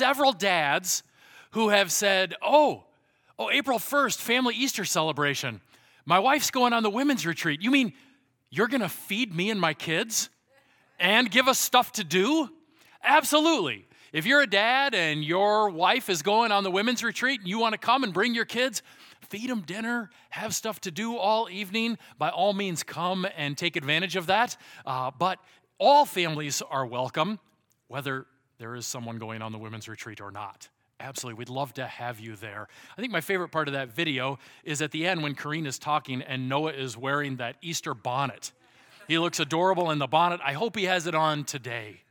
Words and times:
several 0.00 0.32
dads 0.32 1.02
who 1.50 1.68
have 1.68 1.92
said, 1.92 2.34
Oh, 2.40 2.84
oh, 3.38 3.50
April 3.50 3.78
1st, 3.78 4.16
family 4.16 4.54
Easter 4.54 4.86
celebration. 4.86 5.60
My 6.06 6.18
wife's 6.18 6.50
going 6.50 6.72
on 6.72 6.82
the 6.82 6.88
women's 6.88 7.26
retreat. 7.26 7.60
You 7.60 7.70
mean 7.70 7.92
you're 8.48 8.66
going 8.66 8.80
to 8.80 8.88
feed 8.88 9.34
me 9.34 9.50
and 9.50 9.60
my 9.60 9.74
kids 9.74 10.30
and 10.98 11.30
give 11.30 11.48
us 11.48 11.58
stuff 11.58 11.92
to 11.92 12.04
do? 12.04 12.48
Absolutely. 13.04 13.86
If 14.10 14.24
you're 14.24 14.40
a 14.40 14.46
dad 14.46 14.94
and 14.94 15.22
your 15.22 15.68
wife 15.68 16.08
is 16.08 16.22
going 16.22 16.50
on 16.50 16.64
the 16.64 16.70
women's 16.70 17.04
retreat 17.04 17.40
and 17.40 17.48
you 17.48 17.58
want 17.58 17.74
to 17.74 17.78
come 17.78 18.02
and 18.02 18.14
bring 18.14 18.34
your 18.34 18.46
kids, 18.46 18.82
feed 19.28 19.50
them 19.50 19.60
dinner, 19.60 20.08
have 20.30 20.54
stuff 20.54 20.80
to 20.80 20.90
do 20.90 21.18
all 21.18 21.50
evening, 21.50 21.98
by 22.16 22.30
all 22.30 22.54
means 22.54 22.82
come 22.82 23.26
and 23.36 23.58
take 23.58 23.76
advantage 23.76 24.16
of 24.16 24.28
that. 24.28 24.56
Uh, 24.86 25.10
but 25.18 25.38
all 25.76 26.06
families 26.06 26.62
are 26.70 26.86
welcome, 26.86 27.38
whether 27.88 28.24
there 28.60 28.74
is 28.74 28.86
someone 28.86 29.18
going 29.18 29.40
on 29.40 29.52
the 29.52 29.58
women's 29.58 29.88
retreat 29.88 30.20
or 30.20 30.30
not. 30.30 30.68
Absolutely, 31.00 31.38
we'd 31.38 31.48
love 31.48 31.72
to 31.74 31.86
have 31.86 32.20
you 32.20 32.36
there. 32.36 32.68
I 32.96 33.00
think 33.00 33.10
my 33.10 33.22
favorite 33.22 33.48
part 33.48 33.68
of 33.68 33.72
that 33.72 33.88
video 33.88 34.38
is 34.64 34.82
at 34.82 34.90
the 34.90 35.06
end 35.06 35.22
when 35.22 35.34
Kareen 35.34 35.66
is 35.66 35.78
talking 35.78 36.20
and 36.20 36.46
Noah 36.46 36.72
is 36.72 36.94
wearing 36.94 37.36
that 37.36 37.56
Easter 37.62 37.94
bonnet. 37.94 38.52
He 39.08 39.18
looks 39.18 39.40
adorable 39.40 39.90
in 39.90 39.98
the 39.98 40.06
bonnet. 40.06 40.40
I 40.44 40.52
hope 40.52 40.76
he 40.76 40.84
has 40.84 41.06
it 41.06 41.14
on 41.14 41.44
today. 41.44 42.02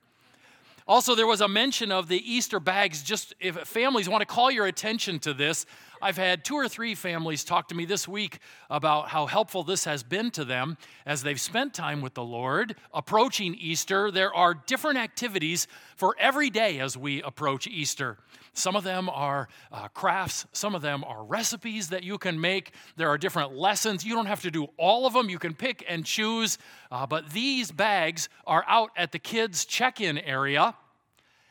Also, 0.87 1.13
there 1.13 1.27
was 1.27 1.39
a 1.39 1.47
mention 1.47 1.91
of 1.91 2.07
the 2.07 2.17
Easter 2.17 2.59
bags. 2.59 3.03
Just 3.03 3.35
if 3.39 3.55
families 3.55 4.09
want 4.09 4.21
to 4.21 4.25
call 4.25 4.49
your 4.49 4.65
attention 4.65 5.19
to 5.19 5.35
this, 5.35 5.67
I've 6.01 6.17
had 6.17 6.45
two 6.45 6.55
or 6.55 6.67
three 6.67 6.95
families 6.95 7.43
talk 7.43 7.67
to 7.69 7.75
me 7.75 7.85
this 7.85 8.07
week 8.07 8.39
about 8.69 9.09
how 9.09 9.25
helpful 9.25 9.63
this 9.63 9.83
has 9.83 10.01
been 10.03 10.31
to 10.31 10.45
them 10.45 10.77
as 11.05 11.23
they've 11.23 11.39
spent 11.39 11.73
time 11.73 12.01
with 12.01 12.13
the 12.13 12.23
Lord. 12.23 12.75
Approaching 12.93 13.55
Easter, 13.55 14.09
there 14.09 14.33
are 14.33 14.53
different 14.53 14.97
activities 14.97 15.67
for 15.95 16.15
every 16.17 16.49
day 16.49 16.79
as 16.79 16.95
we 16.95 17.21
approach 17.23 17.67
Easter. 17.67 18.17
Some 18.53 18.75
of 18.75 18.83
them 18.83 19.09
are 19.09 19.49
uh, 19.71 19.89
crafts, 19.89 20.45
some 20.53 20.73
of 20.73 20.81
them 20.81 21.03
are 21.03 21.23
recipes 21.23 21.89
that 21.89 22.03
you 22.03 22.17
can 22.17 22.39
make. 22.39 22.73
There 22.95 23.09
are 23.09 23.17
different 23.17 23.55
lessons. 23.55 24.05
You 24.05 24.15
don't 24.15 24.25
have 24.25 24.41
to 24.41 24.51
do 24.51 24.67
all 24.77 25.05
of 25.05 25.13
them, 25.13 25.29
you 25.29 25.39
can 25.39 25.53
pick 25.53 25.83
and 25.87 26.05
choose. 26.05 26.57
Uh, 26.91 27.05
but 27.05 27.31
these 27.31 27.71
bags 27.71 28.29
are 28.47 28.63
out 28.67 28.91
at 28.95 29.11
the 29.11 29.19
kids' 29.19 29.65
check 29.65 29.99
in 29.99 30.17
area. 30.17 30.75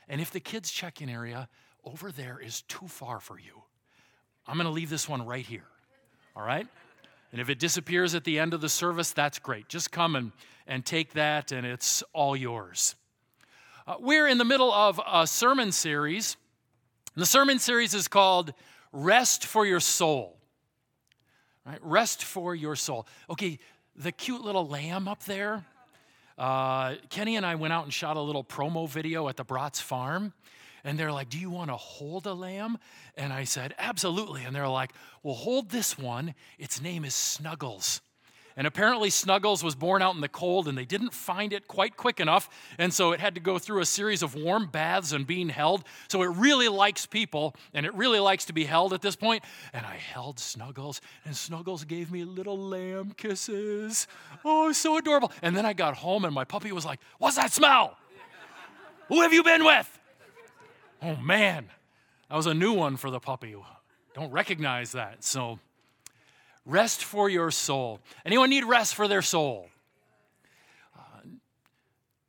And 0.09 0.21
if 0.21 0.31
the 0.31 0.41
kids' 0.41 0.71
check 0.71 1.03
in 1.03 1.09
area 1.09 1.49
over 1.85 2.11
there 2.11 2.41
is 2.41 2.63
too 2.63 2.89
far 2.89 3.21
for 3.21 3.39
you, 3.39 3.58
I'm 4.49 4.57
going 4.57 4.65
to 4.65 4.73
leave 4.73 4.89
this 4.89 5.07
one 5.07 5.27
right 5.27 5.45
here. 5.45 5.65
All 6.35 6.43
right? 6.43 6.67
And 7.33 7.41
if 7.41 7.51
it 7.51 7.59
disappears 7.59 8.15
at 8.15 8.25
the 8.25 8.39
end 8.39 8.55
of 8.55 8.63
the 8.63 8.69
service, 8.71 9.13
that's 9.13 9.39
great. 9.39 9.69
Just 9.69 9.93
come 9.93 10.17
and, 10.17 10.33
and 10.67 10.85
take 10.85 11.13
that, 11.13 11.53
and 11.53 11.67
it's 11.67 12.03
all 12.15 12.35
yours. 12.35 12.95
Uh, 13.87 13.97
we're 14.01 14.27
in 14.27 14.39
the 14.39 14.47
middle 14.47 14.73
of 14.73 14.99
a 15.07 15.27
sermon 15.27 15.71
series. 15.71 16.39
The 17.15 17.27
sermon 17.27 17.59
series 17.59 17.93
is 17.93 18.09
called 18.09 18.55
Rest 18.91 19.45
for 19.45 19.67
Your 19.67 19.81
Soul. 19.81 20.39
Right? 21.67 21.79
Rest 21.83 22.25
for 22.25 22.55
your 22.55 22.77
soul. 22.77 23.07
Okay, 23.29 23.59
the 23.95 24.11
cute 24.11 24.41
little 24.41 24.67
lamb 24.67 25.07
up 25.07 25.25
there. 25.25 25.67
Uh, 26.39 26.95
Kenny 27.11 27.37
and 27.37 27.45
I 27.45 27.57
went 27.57 27.75
out 27.75 27.85
and 27.85 27.93
shot 27.93 28.17
a 28.17 28.21
little 28.21 28.45
promo 28.45 28.89
video 28.89 29.29
at 29.29 29.37
the 29.37 29.45
Bratz 29.45 29.79
farm. 29.79 30.33
And 30.89 30.99
they're 30.99 31.13
like, 31.13 31.29
Do 31.29 31.39
you 31.39 31.51
want 31.51 31.69
to 31.69 31.77
hold 31.77 32.27
a 32.27 32.33
lamb? 32.33 32.79
And 33.15 33.31
I 33.31 33.45
said, 33.45 33.75
Absolutely. 33.79 34.45
And 34.45 34.57
they're 34.57 34.67
like, 34.67 34.95
Well, 35.23 35.35
hold 35.35 35.69
this 35.69 35.99
one. 35.99 36.35
Its 36.59 36.81
name 36.81 37.05
is 37.05 37.15
Snuggles. 37.15 38.01
And 38.57 38.67
apparently, 38.67 39.11
Snuggles 39.11 39.63
was 39.63 39.75
born 39.75 40.01
out 40.01 40.15
in 40.15 40.23
the 40.23 40.31
cold 40.31 40.67
and 40.67 40.79
they 40.79 40.87
didn't 40.87 41.13
find 41.13 41.53
it 41.53 41.69
quite 41.69 41.99
quick 41.99 42.21
enough. 42.21 42.49
And 42.79 42.93
so 42.93 43.13
it 43.13 43.21
had 43.21 43.35
to 43.35 43.41
go 43.41 43.59
through 43.59 43.83
a 43.83 43.87
series 43.87 44.23
of 44.23 44.35
warm 44.35 44.67
baths 44.67 45.13
and 45.13 45.27
being 45.27 45.51
held. 45.51 45.85
So 46.09 46.23
it 46.23 46.31
really 46.31 46.69
likes 46.69 47.05
people 47.05 47.55
and 47.75 47.85
it 47.85 47.95
really 47.95 48.19
likes 48.19 48.47
to 48.47 48.55
be 48.55 48.65
held 48.65 48.95
at 48.95 49.03
this 49.03 49.15
point. 49.15 49.45
And 49.75 49.85
I 49.85 49.97
held 49.97 50.41
Snuggles 50.41 51.03
and 51.27 51.37
Snuggles 51.37 51.85
gave 51.85 52.11
me 52.11 52.25
little 52.25 52.59
lamb 52.59 53.13
kisses. 53.15 54.07
Oh, 54.43 54.73
so 54.73 54.97
adorable. 54.97 55.33
And 55.43 55.55
then 55.55 55.67
I 55.67 55.75
got 55.75 55.97
home 55.97 56.25
and 56.25 56.35
my 56.35 56.45
puppy 56.45 56.73
was 56.73 56.87
like, 56.87 56.99
What's 57.19 57.37
that 57.37 57.53
smell? 57.53 57.99
Who 59.09 59.21
have 59.21 59.35
you 59.35 59.43
been 59.43 59.65
with? 59.65 59.98
Oh 61.03 61.17
man, 61.17 61.67
that 62.29 62.37
was 62.37 62.47
a 62.47 62.55
new 62.55 62.73
one 62.73 62.97
for 62.97 63.11
the 63.11 63.21
puppy. 63.21 63.55
Don't 64.15 64.33
recognize 64.33 64.93
that. 64.93 65.23
So, 65.23 65.61
rest 66.67 67.05
for 67.05 67.29
your 67.29 67.51
soul. 67.51 68.01
Anyone 68.27 68.51
need 68.51 68.65
rest 68.65 68.95
for 68.95 69.07
their 69.07 69.23
soul? 69.23 69.69
Uh, 70.97 71.21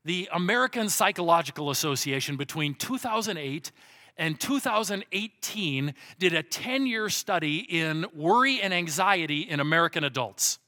the 0.06 0.30
American 0.32 0.88
Psychological 0.88 1.72
Association 1.72 2.38
between 2.38 2.76
2008 2.76 3.72
and 4.18 4.40
2018 4.40 5.94
did 6.20 6.34
a 6.34 6.44
10 6.44 6.86
year 6.86 7.10
study 7.10 7.58
in 7.58 8.06
worry 8.14 8.62
and 8.62 8.74
anxiety 8.74 9.42
in 9.42 9.60
American 9.60 10.04
adults. 10.04 10.60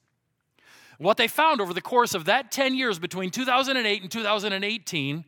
What 0.97 1.17
they 1.17 1.28
found 1.28 1.61
over 1.61 1.73
the 1.73 1.81
course 1.81 2.13
of 2.13 2.25
that 2.25 2.51
10 2.51 2.75
years 2.75 2.97
between 2.97 3.29
2008 3.29 4.01
and 4.01 4.11
2018 4.11 5.25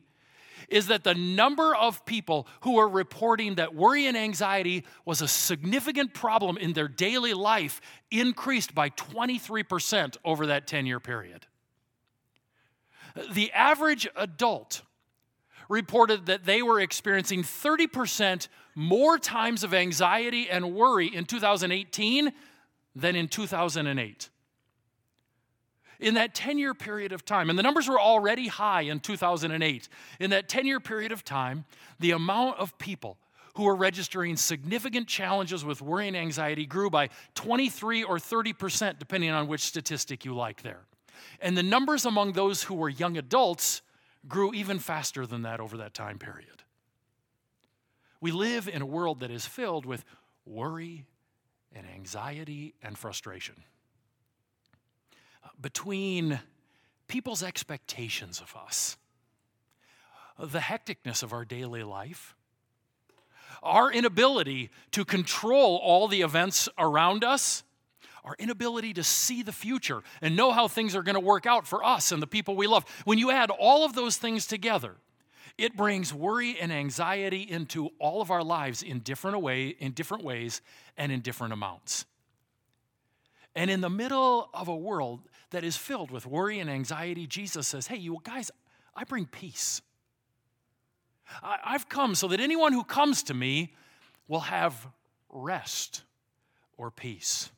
is 0.68 0.86
that 0.88 1.04
the 1.04 1.14
number 1.14 1.74
of 1.74 2.04
people 2.04 2.46
who 2.60 2.78
are 2.78 2.88
reporting 2.88 3.56
that 3.56 3.74
worry 3.74 4.06
and 4.06 4.16
anxiety 4.16 4.84
was 5.04 5.20
a 5.20 5.28
significant 5.28 6.14
problem 6.14 6.56
in 6.56 6.72
their 6.72 6.88
daily 6.88 7.34
life 7.34 7.80
increased 8.10 8.74
by 8.74 8.90
23% 8.90 10.16
over 10.24 10.46
that 10.46 10.66
10 10.66 10.86
year 10.86 11.00
period. 11.00 11.46
The 13.32 13.52
average 13.52 14.08
adult 14.16 14.82
reported 15.68 16.26
that 16.26 16.44
they 16.44 16.62
were 16.62 16.80
experiencing 16.80 17.42
30% 17.42 18.48
more 18.74 19.18
times 19.18 19.64
of 19.64 19.72
anxiety 19.72 20.50
and 20.50 20.74
worry 20.74 21.06
in 21.06 21.24
2018 21.24 22.32
than 22.94 23.16
in 23.16 23.28
2008 23.28 24.30
in 26.00 26.14
that 26.14 26.34
10 26.34 26.58
year 26.58 26.74
period 26.74 27.12
of 27.12 27.24
time, 27.24 27.50
and 27.50 27.58
the 27.58 27.62
numbers 27.62 27.88
were 27.88 28.00
already 28.00 28.48
high 28.48 28.82
in 28.82 29.00
2008, 29.00 29.88
in 30.20 30.30
that 30.30 30.48
10 30.48 30.66
year 30.66 30.80
period 30.80 31.12
of 31.12 31.24
time, 31.24 31.64
the 32.00 32.10
amount 32.10 32.58
of 32.58 32.76
people 32.78 33.18
who 33.54 33.64
were 33.64 33.76
registering 33.76 34.36
significant 34.36 35.06
challenges 35.06 35.64
with 35.64 35.80
worry 35.80 36.08
and 36.08 36.16
anxiety 36.16 36.66
grew 36.66 36.90
by 36.90 37.08
23 37.34 38.02
or 38.02 38.18
30%, 38.18 38.98
depending 38.98 39.30
on 39.30 39.46
which 39.46 39.60
statistic 39.60 40.24
you 40.24 40.34
like 40.34 40.62
there. 40.62 40.80
And 41.40 41.56
the 41.56 41.62
numbers 41.62 42.04
among 42.04 42.32
those 42.32 42.64
who 42.64 42.74
were 42.74 42.88
young 42.88 43.16
adults 43.16 43.82
grew 44.26 44.52
even 44.54 44.78
faster 44.78 45.26
than 45.26 45.42
that 45.42 45.60
over 45.60 45.76
that 45.76 45.94
time 45.94 46.18
period. 46.18 46.64
We 48.20 48.32
live 48.32 48.68
in 48.68 48.82
a 48.82 48.86
world 48.86 49.20
that 49.20 49.30
is 49.30 49.46
filled 49.46 49.86
with 49.86 50.04
worry 50.44 51.06
and 51.72 51.86
anxiety 51.86 52.74
and 52.82 52.96
frustration 52.98 53.54
between 55.60 56.40
people's 57.08 57.42
expectations 57.42 58.40
of 58.40 58.54
us, 58.56 58.96
the 60.38 60.58
hecticness 60.58 61.22
of 61.22 61.32
our 61.32 61.44
daily 61.44 61.82
life, 61.82 62.34
our 63.62 63.90
inability 63.90 64.70
to 64.90 65.04
control 65.04 65.76
all 65.82 66.08
the 66.08 66.22
events 66.22 66.68
around 66.78 67.24
us, 67.24 67.62
our 68.24 68.34
inability 68.38 68.94
to 68.94 69.02
see 69.02 69.42
the 69.42 69.52
future 69.52 70.02
and 70.22 70.34
know 70.34 70.50
how 70.52 70.66
things 70.66 70.96
are 70.96 71.02
going 71.02 71.14
to 71.14 71.20
work 71.20 71.46
out 71.46 71.66
for 71.66 71.84
us 71.84 72.10
and 72.10 72.22
the 72.22 72.26
people 72.26 72.56
we 72.56 72.66
love. 72.66 72.84
When 73.04 73.18
you 73.18 73.30
add 73.30 73.50
all 73.50 73.84
of 73.84 73.94
those 73.94 74.16
things 74.16 74.46
together, 74.46 74.96
it 75.56 75.76
brings 75.76 76.12
worry 76.12 76.58
and 76.58 76.72
anxiety 76.72 77.42
into 77.42 77.90
all 77.98 78.20
of 78.20 78.30
our 78.30 78.42
lives 78.42 78.82
in 78.82 79.00
different 79.00 79.40
way, 79.40 79.68
in 79.68 79.92
different 79.92 80.24
ways 80.24 80.62
and 80.96 81.12
in 81.12 81.20
different 81.20 81.52
amounts. 81.52 82.06
And 83.54 83.70
in 83.70 83.80
the 83.80 83.90
middle 83.90 84.48
of 84.52 84.68
a 84.68 84.74
world 84.74 85.20
that 85.54 85.62
is 85.62 85.76
filled 85.76 86.10
with 86.10 86.26
worry 86.26 86.58
and 86.58 86.68
anxiety, 86.68 87.28
Jesus 87.28 87.68
says, 87.68 87.86
Hey, 87.86 87.96
you 87.96 88.18
guys, 88.24 88.50
I 88.94 89.04
bring 89.04 89.24
peace. 89.24 89.82
I've 91.42 91.88
come 91.88 92.16
so 92.16 92.28
that 92.28 92.40
anyone 92.40 92.72
who 92.72 92.82
comes 92.82 93.22
to 93.24 93.34
me 93.34 93.72
will 94.28 94.40
have 94.40 94.86
rest 95.30 96.02
or 96.76 96.90
peace. 96.90 97.50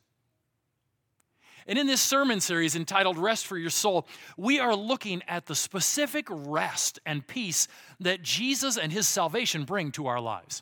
And 1.65 1.77
in 1.79 1.87
this 1.87 1.99
sermon 1.99 2.39
series 2.39 2.75
entitled 2.75 3.17
Rest 3.17 3.47
for 3.47 3.57
Your 3.57 3.71
Soul, 3.71 4.07
we 4.37 4.59
are 4.59 4.75
looking 4.75 5.23
at 5.27 5.47
the 5.47 5.55
specific 5.55 6.27
rest 6.29 6.99
and 7.03 7.25
peace 7.25 7.67
that 7.99 8.21
Jesus 8.21 8.77
and 8.77 8.91
his 8.91 9.07
salvation 9.07 9.65
bring 9.65 9.91
to 9.93 10.05
our 10.05 10.21
lives. 10.21 10.61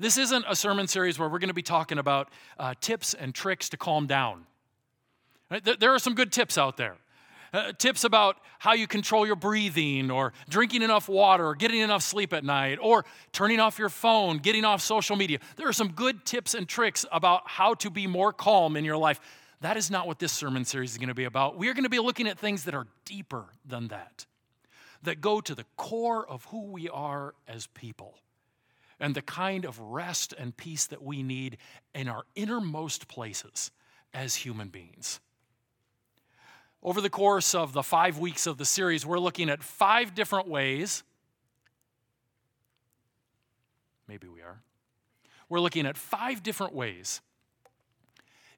This 0.00 0.18
isn't 0.18 0.44
a 0.48 0.56
sermon 0.56 0.88
series 0.88 1.20
where 1.20 1.28
we're 1.28 1.38
going 1.38 1.48
to 1.48 1.54
be 1.54 1.62
talking 1.62 1.98
about 1.98 2.30
uh, 2.58 2.74
tips 2.80 3.14
and 3.14 3.32
tricks 3.32 3.68
to 3.68 3.76
calm 3.76 4.08
down. 4.08 4.44
There 5.62 5.94
are 5.94 5.98
some 5.98 6.14
good 6.14 6.32
tips 6.32 6.58
out 6.58 6.76
there. 6.76 6.96
Uh, 7.52 7.70
tips 7.78 8.02
about 8.02 8.38
how 8.58 8.72
you 8.72 8.88
control 8.88 9.24
your 9.24 9.36
breathing, 9.36 10.10
or 10.10 10.32
drinking 10.48 10.82
enough 10.82 11.08
water, 11.08 11.46
or 11.46 11.54
getting 11.54 11.80
enough 11.80 12.02
sleep 12.02 12.32
at 12.32 12.42
night, 12.42 12.78
or 12.82 13.04
turning 13.30 13.60
off 13.60 13.78
your 13.78 13.88
phone, 13.88 14.38
getting 14.38 14.64
off 14.64 14.80
social 14.80 15.14
media. 15.14 15.38
There 15.54 15.68
are 15.68 15.72
some 15.72 15.92
good 15.92 16.24
tips 16.24 16.54
and 16.54 16.68
tricks 16.68 17.06
about 17.12 17.42
how 17.44 17.74
to 17.74 17.90
be 17.90 18.08
more 18.08 18.32
calm 18.32 18.76
in 18.76 18.84
your 18.84 18.96
life. 18.96 19.20
That 19.60 19.76
is 19.76 19.88
not 19.88 20.08
what 20.08 20.18
this 20.18 20.32
sermon 20.32 20.64
series 20.64 20.92
is 20.92 20.98
going 20.98 21.08
to 21.08 21.14
be 21.14 21.24
about. 21.24 21.56
We 21.56 21.68
are 21.68 21.74
going 21.74 21.84
to 21.84 21.90
be 21.90 22.00
looking 22.00 22.26
at 22.26 22.40
things 22.40 22.64
that 22.64 22.74
are 22.74 22.88
deeper 23.04 23.44
than 23.64 23.86
that, 23.88 24.26
that 25.04 25.20
go 25.20 25.40
to 25.40 25.54
the 25.54 25.64
core 25.76 26.28
of 26.28 26.44
who 26.46 26.62
we 26.72 26.88
are 26.88 27.34
as 27.46 27.68
people 27.68 28.16
and 28.98 29.14
the 29.14 29.22
kind 29.22 29.64
of 29.64 29.78
rest 29.78 30.34
and 30.36 30.56
peace 30.56 30.86
that 30.86 31.02
we 31.02 31.22
need 31.22 31.58
in 31.94 32.08
our 32.08 32.24
innermost 32.34 33.06
places 33.06 33.70
as 34.12 34.34
human 34.34 34.68
beings. 34.68 35.20
Over 36.84 37.00
the 37.00 37.08
course 37.08 37.54
of 37.54 37.72
the 37.72 37.82
five 37.82 38.18
weeks 38.18 38.46
of 38.46 38.58
the 38.58 38.66
series, 38.66 39.06
we're 39.06 39.18
looking 39.18 39.48
at 39.48 39.62
five 39.62 40.14
different 40.14 40.48
ways. 40.48 41.02
Maybe 44.06 44.28
we 44.28 44.42
are. 44.42 44.60
We're 45.48 45.60
looking 45.60 45.86
at 45.86 45.96
five 45.96 46.42
different 46.42 46.74
ways 46.74 47.22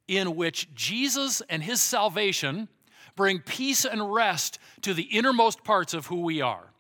in 0.09 0.35
which 0.35 0.75
Jesus 0.75 1.41
and 1.49 1.63
his 1.63 1.81
salvation 1.81 2.69
bring 3.15 3.39
peace 3.39 3.85
and 3.85 4.13
rest 4.13 4.59
to 4.83 4.93
the 4.93 5.05
innermost 5.05 5.63
parts 5.63 5.95
of 5.95 6.07
who 6.07 6.23
we 6.23 6.41
are. 6.41 6.73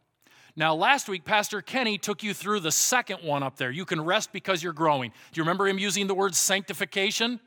Now, 0.56 0.75
last 0.75 1.08
week, 1.08 1.25
Pastor 1.25 1.62
Kenny 1.62 1.96
took 1.96 2.25
you 2.25 2.34
through 2.34 2.60
the 2.60 2.72
second 2.72 3.19
one 3.22 3.44
up 3.44 3.56
there. 3.56 3.70
You 3.70 3.84
can 3.84 4.00
rest 4.00 4.32
because 4.32 4.64
you're 4.64 4.72
growing. 4.72 5.10
Do 5.10 5.38
you 5.38 5.42
remember 5.44 5.69
him 5.69 5.78
using 5.78 6.08
the 6.08 6.14
word 6.14 6.34
sanctification? 6.34 7.38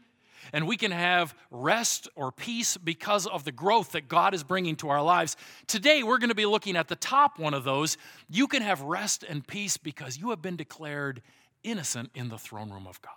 And 0.53 0.67
we 0.67 0.77
can 0.77 0.91
have 0.91 1.35
rest 1.51 2.07
or 2.15 2.31
peace 2.31 2.77
because 2.77 3.27
of 3.27 3.43
the 3.43 3.51
growth 3.51 3.91
that 3.91 4.07
God 4.07 4.33
is 4.33 4.43
bringing 4.43 4.75
to 4.77 4.89
our 4.89 5.01
lives. 5.01 5.37
Today, 5.67 6.03
we're 6.03 6.17
going 6.17 6.29
to 6.29 6.35
be 6.35 6.45
looking 6.45 6.75
at 6.75 6.87
the 6.87 6.95
top 6.95 7.39
one 7.39 7.53
of 7.53 7.63
those. 7.63 7.97
You 8.29 8.47
can 8.47 8.61
have 8.61 8.81
rest 8.81 9.23
and 9.27 9.45
peace 9.45 9.77
because 9.77 10.17
you 10.17 10.29
have 10.31 10.41
been 10.41 10.55
declared 10.55 11.21
innocent 11.63 12.11
in 12.15 12.29
the 12.29 12.37
throne 12.37 12.71
room 12.71 12.87
of 12.87 13.01
God. 13.01 13.13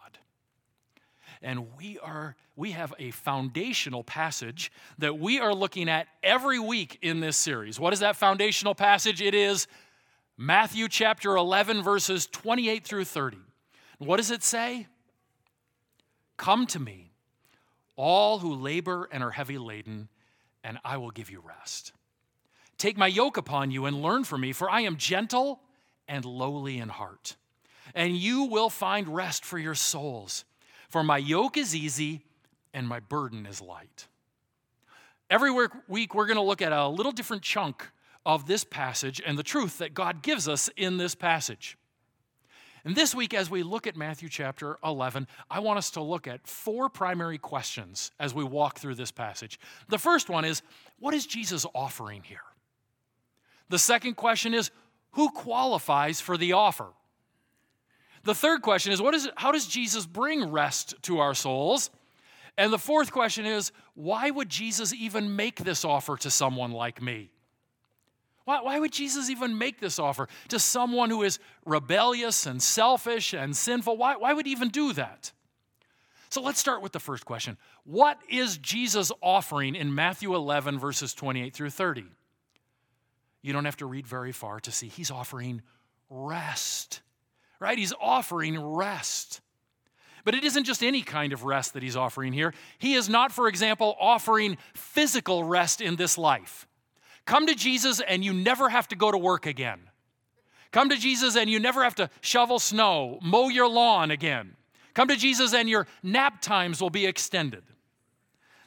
And 1.43 1.77
we 1.77 1.99
are 1.99 2.37
we 2.55 2.73
have 2.73 2.95
a 2.99 3.11
foundational 3.11 4.05
passage 4.05 4.71
that 4.99 5.19
we 5.19 5.41
are 5.41 5.55
looking 5.55 5.89
at 5.89 6.07
every 6.23 6.59
week 6.59 6.99
in 7.03 7.21
this 7.21 7.37
series. 7.37 7.81
What 7.81 7.93
is 7.93 8.01
that 8.01 8.15
foundational 8.15 8.75
passage? 8.75 9.23
It 9.23 9.35
is 9.35 9.67
Matthew 10.37 10.89
chapter 10.89 11.37
11 11.37 11.83
verses 11.83 12.27
28 12.27 12.85
through 12.85 13.07
30. 13.07 13.39
What 13.99 14.19
does 14.19 14.31
it 14.31 14.43
say? 14.43 14.87
Come 16.37 16.67
to 16.67 16.79
me, 16.79 17.12
all 17.97 18.39
who 18.39 18.55
labor 18.55 19.09
and 19.11 19.23
are 19.23 19.31
heavy 19.31 19.59
laden, 19.59 20.09
and 20.65 20.79
I 20.85 20.97
will 20.97 21.11
give 21.11 21.31
you 21.31 21.41
rest. 21.41 21.93
Take 22.79 22.97
my 22.97 23.07
yoke 23.07 23.37
upon 23.37 23.71
you 23.71 23.87
and 23.87 24.03
learn 24.03 24.25
from 24.25 24.41
me, 24.41 24.53
for 24.53 24.71
I 24.71 24.81
am 24.81 24.97
gentle 24.97 25.61
and 26.09 26.25
lowly 26.25 26.79
in 26.79 26.89
heart, 26.89 27.37
and 27.95 28.17
you 28.17 28.45
will 28.45 28.71
find 28.71 29.15
rest 29.15 29.45
for 29.45 29.59
your 29.59 29.75
souls. 29.75 30.45
For 30.89 31.03
my 31.03 31.19
yoke 31.19 31.57
is 31.57 31.75
easy 31.75 32.23
and 32.75 32.89
my 32.89 33.01
burden 33.01 33.47
is 33.47 33.61
light. 33.61 34.09
Every 35.31 35.51
week, 35.89 36.15
we're 36.15 36.27
going 36.27 36.37
to 36.37 36.43
look 36.43 36.61
at 36.61 36.73
a 36.73 36.89
little 36.89 37.13
different 37.13 37.43
chunk 37.43 37.91
of 38.27 38.47
this 38.47 38.65
passage 38.65 39.21
and 39.25 39.39
the 39.39 39.43
truth 39.43 39.79
that 39.79 39.95
God 39.95 40.23
gives 40.23 40.47
us 40.47 40.69
in 40.77 40.99
this 40.99 41.15
passage. 41.15 41.79
And 42.85 42.97
this 42.97 43.15
week, 43.15 43.33
as 43.33 43.49
we 43.49 43.63
look 43.63 43.87
at 43.87 43.97
Matthew 43.97 44.29
chapter 44.29 44.77
11, 44.85 45.29
I 45.51 45.61
want 45.61 45.79
us 45.79 45.91
to 45.93 46.03
look 46.03 46.27
at 46.27 46.47
four 46.47 46.89
primary 46.89 47.39
questions 47.39 48.11
as 48.19 48.35
we 48.35 48.43
walk 48.43 48.79
through 48.79 48.97
this 48.97 49.13
passage. 49.13 49.61
The 49.89 49.99
first 49.99 50.29
one 50.29 50.45
is 50.45 50.63
what 50.99 51.15
is 51.15 51.27
Jesus 51.27 51.65
offering 51.75 52.23
here? 52.25 52.43
The 53.69 53.79
second 53.79 54.15
question 54.15 54.53
is 54.53 54.71
who 55.13 55.31
qualifies 55.31 56.21
for 56.21 56.37
the 56.37 56.55
offer? 56.55 56.89
The 58.25 58.35
third 58.35 58.63
question 58.63 58.93
is 58.93 59.01
what 59.03 59.15
is 59.15 59.29
how 59.37 59.53
does 59.53 59.67
Jesus 59.67 60.07
bring 60.07 60.51
rest 60.51 60.95
to 61.03 61.19
our 61.19 61.35
souls? 61.35 61.91
And 62.59 62.73
the 62.73 62.79
fourth 62.79 63.13
question 63.13 63.47
is 63.47 63.73
why 63.95 64.31
would 64.31 64.49
Jesus 64.49 64.93
even 64.93 65.37
make 65.37 65.65
this 65.65 65.85
offer 65.85 66.17
to 66.19 66.31
someone 66.31 66.73
like 66.73 67.03
me? 67.03 67.32
Why, 68.45 68.61
why 68.61 68.79
would 68.79 68.93
Jesus 68.93 69.31
even 69.31 69.59
make 69.59 69.81
this 69.81 69.99
offer 69.99 70.29
to 70.49 70.59
someone 70.59 71.11
who 71.11 71.23
is 71.23 71.39
rebellious 71.65 72.47
and 72.47 72.63
selfish 72.63 73.33
and 73.33 73.57
sinful? 73.57 73.97
Why, 73.97 74.17
why 74.17 74.33
would 74.33 74.47
he 74.47 74.53
even 74.53 74.69
do 74.69 74.93
that? 74.95 75.33
So 76.29 76.41
let's 76.41 76.59
start 76.59 76.83
with 76.83 76.93
the 76.93 77.01
first 77.01 77.25
question. 77.25 77.59
What 77.85 78.19
is 78.29 78.57
Jesus 78.59 79.13
offering 79.21 79.75
in 79.75 79.95
Matthew 79.95 80.35
11, 80.35 80.79
verses 80.79 81.13
28 81.15 81.55
through 81.55 81.71
30? 81.71 82.05
You 83.43 83.53
don't 83.53 83.65
have 83.67 83.77
to 83.79 83.87
read 83.87 84.07
very 84.07 84.33
far 84.33 84.61
to 84.61 84.73
see 84.73 84.89
he's 84.89 85.11
offering 85.11 85.63
rest 86.09 87.03
right? 87.63 87.79
He's 87.79 87.95
offering 88.01 88.61
rest. 88.61 89.41
But 90.25 90.35
it 90.35 90.45
isn't 90.45 90.65
just 90.65 90.83
any 90.83 91.03
kind 91.03 91.33
of 91.33 91.45
rest 91.45 91.75
that 91.75 91.83
he's 91.83 91.97
offering 91.97 92.33
here. 92.33 92.53
He 92.79 92.95
is 92.95 93.09
not, 93.09 93.33
for 93.33 93.49
example, 93.49 93.97
offering 93.99 94.59
physical 94.75 95.45
rest 95.45 95.81
in 95.81 95.97
this 95.97 96.19
life. 96.19 96.67
Come 97.25 97.47
to 97.47 97.55
Jesus 97.55 98.01
and 98.01 98.25
you 98.25 98.33
never 98.33 98.69
have 98.69 98.89
to 98.89 98.97
go 98.97 99.11
to 99.11 99.19
work 99.19 99.47
again. 99.47 99.81
Come 100.71 100.89
to 100.89 100.97
Jesus 100.97 101.37
and 101.37 101.49
you 101.49 101.61
never 101.61 101.85
have 101.85 101.95
to 101.97 102.11
shovel 102.21 102.59
snow, 102.59 103.19
mow 103.23 103.49
your 103.49 103.69
lawn 103.69 104.11
again. 104.11 104.57
Come 104.95 105.09
to 105.09 105.17
Jesus 105.17 105.55
and 105.55 105.69
your 105.69 105.87
nap 106.03 106.41
times 106.41 106.81
will 106.81 106.91
be 106.91 107.07
extended. 107.07 107.63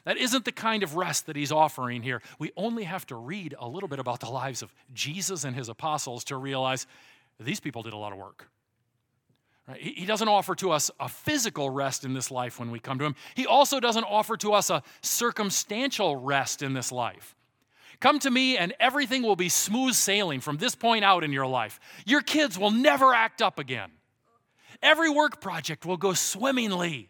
That 0.04 0.16
isn't 0.16 0.44
the 0.44 0.52
kind 0.52 0.84
of 0.84 0.94
rest 0.94 1.26
that 1.26 1.34
he's 1.34 1.50
offering 1.50 2.02
here. 2.02 2.22
We 2.38 2.52
only 2.56 2.84
have 2.84 3.06
to 3.06 3.16
read 3.16 3.54
a 3.58 3.68
little 3.68 3.88
bit 3.88 3.98
about 3.98 4.20
the 4.20 4.30
lives 4.30 4.62
of 4.62 4.72
Jesus 4.94 5.42
and 5.44 5.54
his 5.54 5.68
apostles 5.68 6.24
to 6.24 6.36
realize 6.36 6.86
these 7.40 7.60
people 7.60 7.82
did 7.82 7.92
a 7.92 7.96
lot 7.96 8.12
of 8.12 8.18
work. 8.18 8.48
Right? 9.68 9.80
He 9.80 10.06
doesn't 10.06 10.28
offer 10.28 10.54
to 10.56 10.70
us 10.70 10.90
a 11.00 11.08
physical 11.08 11.70
rest 11.70 12.04
in 12.04 12.14
this 12.14 12.30
life 12.30 12.60
when 12.60 12.70
we 12.70 12.78
come 12.78 12.98
to 12.98 13.04
Him. 13.04 13.16
He 13.34 13.46
also 13.46 13.80
doesn't 13.80 14.04
offer 14.04 14.36
to 14.38 14.52
us 14.52 14.70
a 14.70 14.82
circumstantial 15.02 16.16
rest 16.16 16.62
in 16.62 16.72
this 16.72 16.92
life. 16.92 17.35
Come 18.00 18.18
to 18.20 18.30
me, 18.30 18.58
and 18.58 18.74
everything 18.78 19.22
will 19.22 19.36
be 19.36 19.48
smooth 19.48 19.94
sailing 19.94 20.40
from 20.40 20.58
this 20.58 20.74
point 20.74 21.04
out 21.04 21.24
in 21.24 21.32
your 21.32 21.46
life. 21.46 21.80
Your 22.04 22.20
kids 22.20 22.58
will 22.58 22.70
never 22.70 23.14
act 23.14 23.40
up 23.40 23.58
again. 23.58 23.90
Every 24.82 25.10
work 25.10 25.40
project 25.40 25.86
will 25.86 25.96
go 25.96 26.12
swimmingly. 26.12 27.08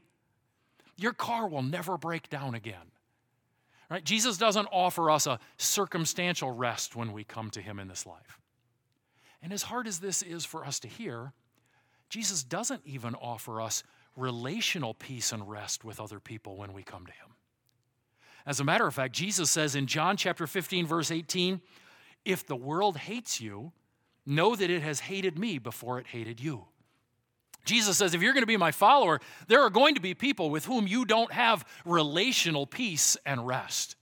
Your 0.97 1.13
car 1.13 1.49
will 1.49 1.63
never 1.63 1.99
break 1.99 2.29
down 2.29 2.55
again. 2.55 2.93
Right? 3.91 4.05
Jesus 4.05 4.39
doesn't 4.39 4.69
offer 4.73 5.11
us 5.11 5.27
a 5.27 5.39
circumstantial 5.59 6.51
rest 6.51 6.97
when 6.97 7.13
we 7.13 7.25
come 7.25 7.51
to 7.51 7.61
Him 7.61 7.79
in 7.79 7.89
this 7.89 8.07
life. 8.07 8.39
And 9.43 9.53
as 9.53 9.63
hard 9.63 9.87
as 9.87 10.01
this 10.01 10.23
is 10.23 10.45
for 10.45 10.65
us 10.65 10.81
to 10.81 10.89
hear, 10.89 11.33
Jesus 12.09 12.43
doesn't 12.43 12.83
even 12.85 13.15
offer 13.15 13.61
us 13.61 13.83
relational 14.17 14.95
peace 14.95 15.33
and 15.33 15.49
rest 15.49 15.85
with 15.85 16.01
other 16.01 16.21
people 16.21 16.57
when 16.57 16.73
we 16.73 16.83
come 16.83 17.07
to 17.07 17.13
him. 17.13 17.36
As 18.47 18.61
a 18.61 18.65
matter 18.65 18.87
of 18.87 18.95
fact, 18.95 19.13
Jesus 19.13 19.51
says 19.51 19.75
in 19.75 19.87
John 19.87 20.17
chapter 20.17 20.47
15 20.47 20.87
verse 20.87 21.11
18, 21.11 21.61
if 22.25 22.47
the 22.47 22.57
world 22.57 22.97
hates 22.97 23.41
you, 23.41 23.73
know 24.25 24.55
that 24.57 24.71
it 24.71 24.83
has 24.83 25.01
hated 25.01 25.39
me 25.39 25.59
before 25.59 25.99
it 25.99 26.07
hated 26.07 26.41
you. 26.41 26.65
Jesus 27.65 27.99
says, 27.99 28.15
if 28.15 28.23
you're 28.23 28.33
going 28.33 28.43
to 28.43 28.47
be 28.47 28.57
my 28.57 28.71
follower, 28.71 29.21
there 29.49 29.63
are 29.63 29.71
going 29.71 29.97
to 29.97 30.01
be 30.01 30.15
people 30.15 30.51
with 30.51 30.65
whom 30.65 30.87
you 30.87 31.05
don't 31.05 31.33
have 31.33 31.65
relational 31.85 32.67
peace 32.67 33.17
and 33.27 33.45
rest. 33.45 33.97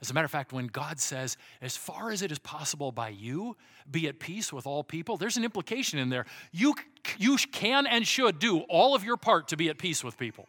As 0.00 0.10
a 0.10 0.14
matter 0.14 0.24
of 0.24 0.30
fact, 0.30 0.52
when 0.52 0.66
God 0.66 1.00
says, 1.00 1.36
as 1.60 1.76
far 1.76 2.10
as 2.10 2.22
it 2.22 2.30
is 2.30 2.38
possible 2.38 2.92
by 2.92 3.08
you, 3.08 3.56
be 3.90 4.06
at 4.06 4.20
peace 4.20 4.52
with 4.52 4.66
all 4.66 4.84
people, 4.84 5.16
there's 5.16 5.36
an 5.36 5.44
implication 5.44 5.98
in 5.98 6.08
there. 6.08 6.26
You, 6.52 6.74
you 7.16 7.36
can 7.36 7.86
and 7.86 8.06
should 8.06 8.38
do 8.38 8.60
all 8.68 8.94
of 8.94 9.02
your 9.02 9.16
part 9.16 9.48
to 9.48 9.56
be 9.56 9.68
at 9.68 9.78
peace 9.78 10.04
with 10.04 10.16
people. 10.16 10.48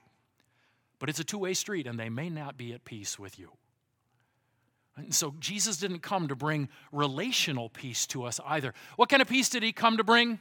But 1.00 1.10
it's 1.10 1.20
a 1.20 1.24
two 1.24 1.40
way 1.40 1.54
street, 1.54 1.88
and 1.88 1.98
they 2.00 2.10
may 2.10 2.30
not 2.30 2.58
be 2.58 2.74
at 2.74 2.86
peace 2.86 3.18
with 3.18 3.40
you. 3.40 3.52
And 4.98 5.16
so 5.16 5.34
Jesus 5.40 5.78
didn't 5.78 6.00
come 6.00 6.28
to 6.28 6.36
bring 6.36 6.68
relational 6.92 7.70
peace 7.70 8.06
to 8.08 8.26
us 8.26 8.40
either. 8.46 8.74
What 8.98 9.10
kind 9.10 9.22
of 9.22 9.30
peace 9.30 9.50
did 9.50 9.64
he 9.64 9.72
come 9.72 9.98
to 9.98 10.04
bring? 10.04 10.40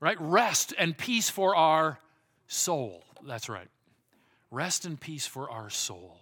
Right? 0.00 0.16
Rest 0.20 0.72
and 0.78 0.96
peace 0.96 1.28
for 1.28 1.56
our 1.56 1.98
soul. 2.46 3.02
That's 3.26 3.48
right. 3.48 3.68
Rest 4.50 4.84
and 4.84 5.00
peace 5.00 5.26
for 5.26 5.50
our 5.50 5.70
soul. 5.70 6.20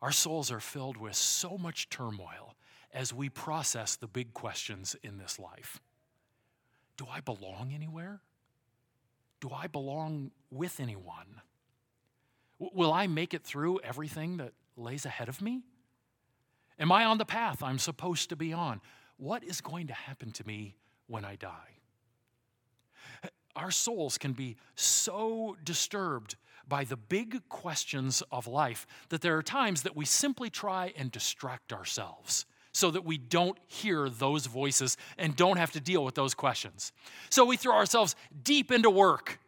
Our 0.00 0.12
souls 0.12 0.50
are 0.50 0.60
filled 0.60 0.96
with 0.96 1.16
so 1.16 1.58
much 1.58 1.90
turmoil 1.90 2.54
as 2.94 3.12
we 3.12 3.28
process 3.28 3.96
the 3.96 4.06
big 4.06 4.32
questions 4.32 4.96
in 5.02 5.18
this 5.18 5.38
life. 5.38 5.80
Do 6.96 7.06
I 7.10 7.20
belong 7.20 7.72
anywhere? 7.74 8.20
Do 9.40 9.50
I 9.54 9.66
belong 9.66 10.30
with 10.50 10.80
anyone? 10.80 11.42
Will 12.58 12.92
I 12.92 13.06
make 13.06 13.34
it 13.34 13.42
through 13.42 13.80
everything 13.80 14.38
that 14.38 14.52
lays 14.76 15.04
ahead 15.04 15.28
of 15.28 15.42
me? 15.42 15.62
Am 16.78 16.92
I 16.92 17.04
on 17.04 17.18
the 17.18 17.24
path 17.24 17.62
I'm 17.62 17.78
supposed 17.78 18.28
to 18.30 18.36
be 18.36 18.52
on? 18.52 18.80
What 19.16 19.44
is 19.44 19.60
going 19.60 19.86
to 19.88 19.94
happen 19.94 20.30
to 20.32 20.46
me 20.46 20.76
when 21.06 21.24
I 21.24 21.36
die? 21.36 21.50
Our 23.54 23.70
souls 23.70 24.18
can 24.18 24.32
be 24.32 24.56
so 24.74 25.56
disturbed 25.64 26.36
by 26.68 26.84
the 26.84 26.96
big 26.96 27.48
questions 27.48 28.22
of 28.30 28.46
life 28.46 28.86
that 29.08 29.22
there 29.22 29.36
are 29.36 29.42
times 29.42 29.82
that 29.82 29.96
we 29.96 30.04
simply 30.04 30.50
try 30.50 30.92
and 30.96 31.10
distract 31.10 31.72
ourselves 31.72 32.44
so 32.72 32.90
that 32.90 33.06
we 33.06 33.16
don't 33.16 33.56
hear 33.66 34.10
those 34.10 34.44
voices 34.44 34.98
and 35.16 35.34
don't 35.34 35.56
have 35.56 35.72
to 35.72 35.80
deal 35.80 36.04
with 36.04 36.14
those 36.14 36.34
questions. 36.34 36.92
So 37.30 37.46
we 37.46 37.56
throw 37.56 37.74
ourselves 37.74 38.14
deep 38.42 38.70
into 38.70 38.90
work 38.90 39.38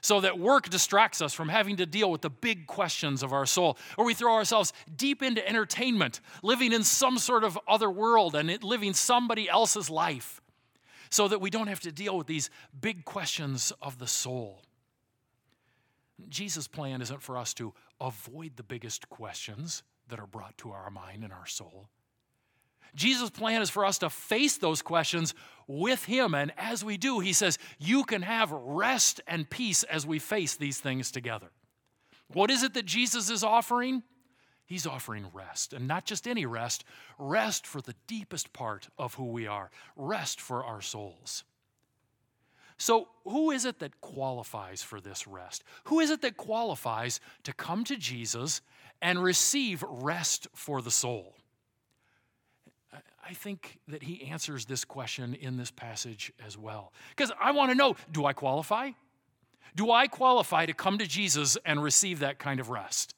so 0.00 0.20
that 0.20 0.38
work 0.38 0.68
distracts 0.68 1.20
us 1.20 1.34
from 1.34 1.48
having 1.48 1.76
to 1.76 1.86
deal 1.86 2.10
with 2.10 2.22
the 2.22 2.30
big 2.30 2.66
questions 2.66 3.22
of 3.22 3.32
our 3.32 3.46
soul. 3.46 3.76
Or 3.96 4.04
we 4.04 4.14
throw 4.14 4.34
ourselves 4.34 4.72
deep 4.96 5.22
into 5.22 5.46
entertainment, 5.46 6.20
living 6.42 6.72
in 6.72 6.84
some 6.84 7.18
sort 7.18 7.44
of 7.44 7.58
other 7.68 7.90
world 7.90 8.34
and 8.34 8.62
living 8.62 8.92
somebody 8.92 9.48
else's 9.48 9.90
life 9.90 10.40
so 11.10 11.28
that 11.28 11.40
we 11.40 11.50
don't 11.50 11.66
have 11.66 11.80
to 11.80 11.92
deal 11.92 12.16
with 12.16 12.26
these 12.26 12.50
big 12.80 13.04
questions 13.04 13.72
of 13.82 13.98
the 13.98 14.06
soul. 14.06 14.62
Jesus' 16.28 16.68
plan 16.68 17.02
isn't 17.02 17.22
for 17.22 17.36
us 17.36 17.54
to 17.54 17.74
avoid 18.00 18.56
the 18.56 18.62
biggest 18.62 19.08
questions 19.08 19.82
that 20.08 20.20
are 20.20 20.26
brought 20.26 20.56
to 20.58 20.70
our 20.70 20.90
mind 20.90 21.24
and 21.24 21.32
our 21.32 21.46
soul. 21.46 21.88
Jesus' 22.94 23.30
plan 23.30 23.62
is 23.62 23.70
for 23.70 23.84
us 23.84 23.98
to 23.98 24.10
face 24.10 24.56
those 24.56 24.82
questions 24.82 25.34
with 25.66 26.04
Him. 26.04 26.34
And 26.34 26.52
as 26.56 26.84
we 26.84 26.96
do, 26.96 27.20
He 27.20 27.32
says, 27.32 27.58
You 27.78 28.04
can 28.04 28.22
have 28.22 28.50
rest 28.50 29.20
and 29.26 29.48
peace 29.48 29.82
as 29.84 30.06
we 30.06 30.18
face 30.18 30.56
these 30.56 30.80
things 30.80 31.10
together. 31.10 31.50
What 32.32 32.50
is 32.50 32.62
it 32.62 32.74
that 32.74 32.86
Jesus 32.86 33.30
is 33.30 33.42
offering? 33.42 34.02
He's 34.66 34.86
offering 34.86 35.26
rest, 35.32 35.72
and 35.72 35.88
not 35.88 36.04
just 36.04 36.28
any 36.28 36.46
rest, 36.46 36.84
rest 37.18 37.66
for 37.66 37.80
the 37.80 37.96
deepest 38.06 38.52
part 38.52 38.88
of 38.96 39.14
who 39.14 39.24
we 39.24 39.48
are, 39.48 39.68
rest 39.96 40.40
for 40.40 40.64
our 40.64 40.80
souls. 40.80 41.42
So, 42.78 43.08
who 43.24 43.50
is 43.50 43.64
it 43.64 43.80
that 43.80 44.00
qualifies 44.00 44.80
for 44.80 45.00
this 45.00 45.26
rest? 45.26 45.64
Who 45.84 45.98
is 45.98 46.10
it 46.10 46.22
that 46.22 46.36
qualifies 46.36 47.20
to 47.42 47.52
come 47.52 47.82
to 47.84 47.96
Jesus 47.96 48.62
and 49.02 49.22
receive 49.22 49.84
rest 49.86 50.46
for 50.54 50.80
the 50.80 50.90
soul? 50.90 51.34
I 53.30 53.32
think 53.32 53.78
that 53.86 54.02
he 54.02 54.24
answers 54.24 54.64
this 54.64 54.84
question 54.84 55.34
in 55.34 55.56
this 55.56 55.70
passage 55.70 56.32
as 56.44 56.58
well. 56.58 56.92
Because 57.10 57.30
I 57.40 57.52
want 57.52 57.70
to 57.70 57.76
know 57.76 57.94
do 58.10 58.26
I 58.26 58.32
qualify? 58.32 58.90
Do 59.76 59.92
I 59.92 60.08
qualify 60.08 60.66
to 60.66 60.72
come 60.72 60.98
to 60.98 61.06
Jesus 61.06 61.56
and 61.64 61.80
receive 61.80 62.18
that 62.18 62.40
kind 62.40 62.58
of 62.58 62.70
rest? 62.70 63.14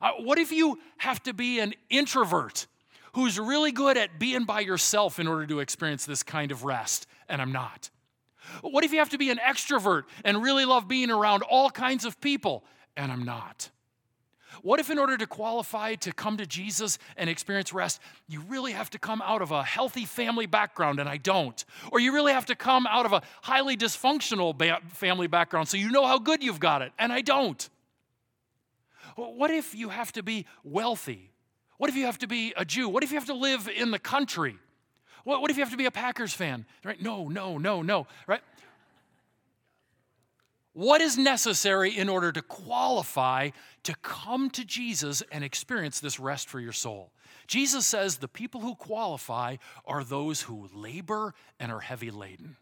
Uh, 0.00 0.12
what 0.20 0.38
if 0.38 0.50
you 0.50 0.78
have 0.96 1.22
to 1.24 1.34
be 1.34 1.60
an 1.60 1.74
introvert 1.90 2.66
who's 3.12 3.38
really 3.38 3.72
good 3.72 3.98
at 3.98 4.18
being 4.18 4.44
by 4.44 4.60
yourself 4.60 5.20
in 5.20 5.28
order 5.28 5.46
to 5.48 5.60
experience 5.60 6.06
this 6.06 6.22
kind 6.22 6.50
of 6.50 6.64
rest, 6.64 7.06
and 7.28 7.42
I'm 7.42 7.52
not? 7.52 7.90
What 8.62 8.84
if 8.84 8.92
you 8.92 9.00
have 9.00 9.10
to 9.10 9.18
be 9.18 9.28
an 9.28 9.38
extrovert 9.38 10.04
and 10.24 10.42
really 10.42 10.64
love 10.64 10.88
being 10.88 11.10
around 11.10 11.42
all 11.42 11.68
kinds 11.68 12.06
of 12.06 12.18
people, 12.22 12.64
and 12.96 13.12
I'm 13.12 13.26
not? 13.26 13.68
What 14.62 14.80
if, 14.80 14.90
in 14.90 14.98
order 14.98 15.16
to 15.16 15.26
qualify 15.26 15.94
to 15.96 16.12
come 16.12 16.36
to 16.36 16.46
Jesus 16.46 16.98
and 17.16 17.30
experience 17.30 17.72
rest, 17.72 18.00
you 18.28 18.40
really 18.42 18.72
have 18.72 18.90
to 18.90 18.98
come 18.98 19.22
out 19.22 19.42
of 19.42 19.50
a 19.50 19.62
healthy 19.62 20.04
family 20.04 20.46
background 20.46 21.00
and 21.00 21.08
I 21.08 21.16
don't? 21.16 21.64
Or 21.92 22.00
you 22.00 22.12
really 22.12 22.32
have 22.32 22.46
to 22.46 22.54
come 22.54 22.86
out 22.86 23.06
of 23.06 23.12
a 23.12 23.22
highly 23.42 23.76
dysfunctional 23.76 24.56
ba- 24.56 24.80
family 24.88 25.26
background 25.26 25.68
so 25.68 25.76
you 25.76 25.90
know 25.90 26.06
how 26.06 26.18
good 26.18 26.42
you've 26.42 26.60
got 26.60 26.82
it 26.82 26.92
and 26.98 27.12
I 27.12 27.20
don't? 27.20 27.68
What 29.16 29.50
if 29.50 29.74
you 29.74 29.88
have 29.88 30.12
to 30.12 30.22
be 30.22 30.46
wealthy? 30.62 31.30
What 31.78 31.90
if 31.90 31.96
you 31.96 32.06
have 32.06 32.18
to 32.18 32.26
be 32.26 32.52
a 32.56 32.64
Jew? 32.64 32.88
What 32.88 33.02
if 33.02 33.10
you 33.10 33.18
have 33.18 33.26
to 33.26 33.34
live 33.34 33.68
in 33.68 33.90
the 33.90 33.98
country? 33.98 34.56
What, 35.24 35.42
what 35.42 35.50
if 35.50 35.56
you 35.56 35.62
have 35.62 35.70
to 35.72 35.76
be 35.76 35.86
a 35.86 35.90
Packers 35.90 36.32
fan? 36.32 36.66
Right? 36.84 37.00
No, 37.00 37.28
no, 37.28 37.58
no, 37.58 37.82
no. 37.82 38.06
Right? 38.26 38.40
What 40.80 41.02
is 41.02 41.18
necessary 41.18 41.94
in 41.94 42.08
order 42.08 42.32
to 42.32 42.40
qualify 42.40 43.50
to 43.82 43.94
come 43.96 44.48
to 44.48 44.64
Jesus 44.64 45.22
and 45.30 45.44
experience 45.44 46.00
this 46.00 46.18
rest 46.18 46.48
for 46.48 46.58
your 46.58 46.72
soul? 46.72 47.12
Jesus 47.46 47.86
says 47.86 48.16
the 48.16 48.28
people 48.28 48.62
who 48.62 48.74
qualify 48.74 49.56
are 49.84 50.02
those 50.02 50.40
who 50.40 50.70
labor 50.72 51.34
and 51.58 51.70
are 51.70 51.80
heavy 51.80 52.10
laden. 52.10 52.56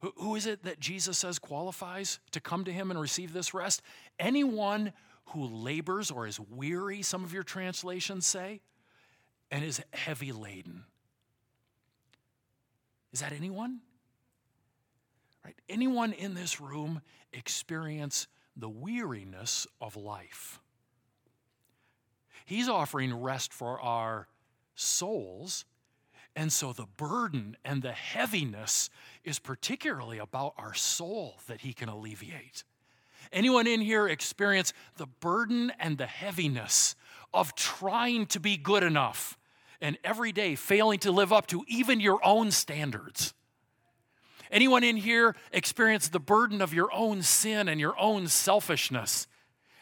Who 0.00 0.34
is 0.34 0.46
it 0.46 0.64
that 0.64 0.80
Jesus 0.80 1.18
says 1.18 1.38
qualifies 1.38 2.18
to 2.30 2.40
come 2.40 2.64
to 2.64 2.72
him 2.72 2.90
and 2.90 2.98
receive 2.98 3.34
this 3.34 3.52
rest? 3.52 3.82
Anyone 4.18 4.94
who 5.26 5.44
labors 5.44 6.10
or 6.10 6.26
is 6.26 6.40
weary, 6.40 7.02
some 7.02 7.24
of 7.24 7.34
your 7.34 7.42
translations 7.42 8.24
say, 8.24 8.62
and 9.50 9.62
is 9.62 9.82
heavy 9.92 10.32
laden. 10.32 10.84
Is 13.12 13.20
that 13.20 13.32
anyone? 13.32 13.80
Right? 15.44 15.56
Anyone 15.68 16.12
in 16.12 16.34
this 16.34 16.60
room 16.60 17.00
experience 17.32 18.28
the 18.56 18.68
weariness 18.68 19.66
of 19.80 19.96
life? 19.96 20.60
He's 22.44 22.68
offering 22.68 23.14
rest 23.14 23.52
for 23.52 23.80
our 23.80 24.28
souls 24.74 25.64
and 26.34 26.52
so 26.52 26.72
the 26.72 26.86
burden 26.96 27.56
and 27.64 27.82
the 27.82 27.92
heaviness 27.92 28.90
is 29.24 29.38
particularly 29.38 30.18
about 30.18 30.54
our 30.56 30.74
soul 30.74 31.36
that 31.46 31.60
he 31.60 31.72
can 31.72 31.88
alleviate. 31.88 32.64
Anyone 33.32 33.66
in 33.66 33.80
here 33.80 34.08
experience 34.08 34.72
the 34.96 35.06
burden 35.06 35.72
and 35.78 35.98
the 35.98 36.06
heaviness 36.06 36.96
of 37.34 37.54
trying 37.54 38.26
to 38.26 38.40
be 38.40 38.56
good 38.56 38.82
enough 38.82 39.38
and 39.80 39.98
every 40.04 40.32
day 40.32 40.54
failing 40.54 40.98
to 41.00 41.12
live 41.12 41.32
up 41.32 41.46
to 41.48 41.64
even 41.68 42.00
your 42.00 42.24
own 42.24 42.50
standards? 42.50 43.34
Anyone 44.52 44.84
in 44.84 44.96
here 44.96 45.34
experience 45.50 46.08
the 46.08 46.20
burden 46.20 46.60
of 46.60 46.74
your 46.74 46.92
own 46.92 47.22
sin 47.22 47.68
and 47.68 47.80
your 47.80 47.98
own 47.98 48.28
selfishness 48.28 49.26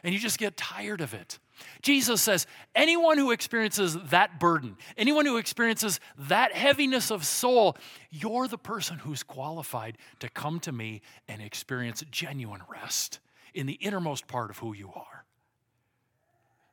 and 0.03 0.15
you 0.15 0.21
just 0.21 0.39
get 0.39 0.57
tired 0.57 1.01
of 1.01 1.13
it? 1.13 1.39
Jesus 1.83 2.23
says, 2.23 2.47
anyone 2.75 3.19
who 3.19 3.33
experiences 3.33 3.99
that 4.11 4.41
burden, 4.41 4.77
anyone 4.97 5.27
who 5.27 5.37
experiences 5.37 6.01
that 6.17 6.55
heaviness 6.55 7.11
of 7.11 7.27
soul, 7.27 7.77
you're 8.11 8.49
the 8.49 8.57
person 8.57 8.99
who's 8.99 9.23
qualified 9.23 9.99
to 10.21 10.29
come 10.31 10.61
to 10.61 10.73
me 10.73 11.03
and 11.29 11.43
experience 11.43 12.03
genuine 12.11 12.63
rest 12.71 13.19
in 13.53 13.67
the 13.67 13.75
innermost 13.75 14.27
part 14.27 14.51
of 14.51 14.59
who 14.59 14.73
you 14.73 14.91
are. 14.95 15.25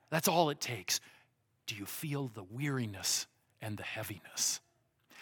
That's 0.10 0.28
all 0.28 0.50
it 0.52 0.62
takes. 0.62 1.02
Do 1.66 1.76
you 1.76 1.86
feel 1.86 2.32
the 2.34 2.44
weariness 2.44 3.28
and 3.62 3.76
the 3.76 3.84
heaviness? 3.84 4.62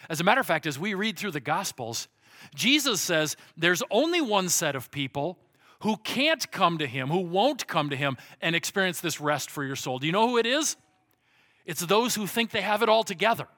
As 0.08 0.20
a 0.20 0.24
matter 0.24 0.40
of 0.40 0.46
fact, 0.46 0.66
as 0.66 0.78
we 0.78 0.94
read 0.94 1.18
through 1.18 1.32
the 1.32 1.40
Gospels, 1.40 2.06
Jesus 2.54 3.00
says 3.00 3.36
there's 3.56 3.82
only 3.90 4.20
one 4.20 4.48
set 4.48 4.76
of 4.76 4.90
people 4.90 5.38
who 5.80 5.96
can't 5.98 6.50
come 6.50 6.78
to 6.78 6.86
him, 6.86 7.08
who 7.08 7.20
won't 7.20 7.66
come 7.66 7.90
to 7.90 7.96
him 7.96 8.16
and 8.40 8.56
experience 8.56 9.00
this 9.00 9.20
rest 9.20 9.50
for 9.50 9.64
your 9.64 9.76
soul. 9.76 9.98
Do 9.98 10.06
you 10.06 10.12
know 10.12 10.28
who 10.28 10.38
it 10.38 10.46
is? 10.46 10.76
It's 11.64 11.84
those 11.84 12.14
who 12.14 12.26
think 12.26 12.50
they 12.50 12.62
have 12.62 12.82
it 12.82 12.88
all 12.88 13.02
together. 13.04 13.48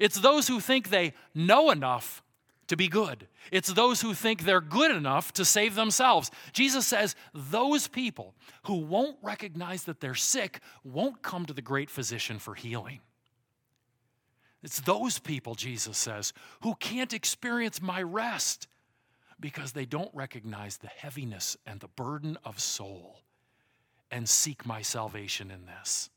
It's 0.00 0.20
those 0.20 0.48
who 0.48 0.60
think 0.60 0.90
they 0.90 1.12
know 1.34 1.70
enough 1.70 2.22
to 2.68 2.76
be 2.76 2.88
good. 2.88 3.28
It's 3.52 3.72
those 3.72 4.00
who 4.00 4.12
think 4.12 4.42
they're 4.42 4.60
good 4.60 4.90
enough 4.90 5.32
to 5.34 5.44
save 5.44 5.74
themselves. 5.74 6.30
Jesus 6.52 6.86
says 6.86 7.14
those 7.32 7.86
people 7.86 8.34
who 8.64 8.74
won't 8.74 9.16
recognize 9.22 9.84
that 9.84 10.00
they're 10.00 10.14
sick 10.14 10.60
won't 10.82 11.22
come 11.22 11.46
to 11.46 11.52
the 11.52 11.62
great 11.62 11.90
physician 11.90 12.38
for 12.38 12.54
healing. 12.54 13.00
It's 14.66 14.80
those 14.80 15.20
people, 15.20 15.54
Jesus 15.54 15.96
says, 15.96 16.32
who 16.62 16.74
can't 16.74 17.12
experience 17.12 17.80
my 17.80 18.02
rest 18.02 18.66
because 19.38 19.70
they 19.70 19.84
don't 19.84 20.10
recognize 20.12 20.78
the 20.78 20.88
heaviness 20.88 21.56
and 21.64 21.78
the 21.78 21.86
burden 21.86 22.36
of 22.44 22.58
soul 22.58 23.20
and 24.10 24.28
seek 24.28 24.66
my 24.66 24.82
salvation 24.82 25.52
in 25.52 25.66
this. 25.66 26.10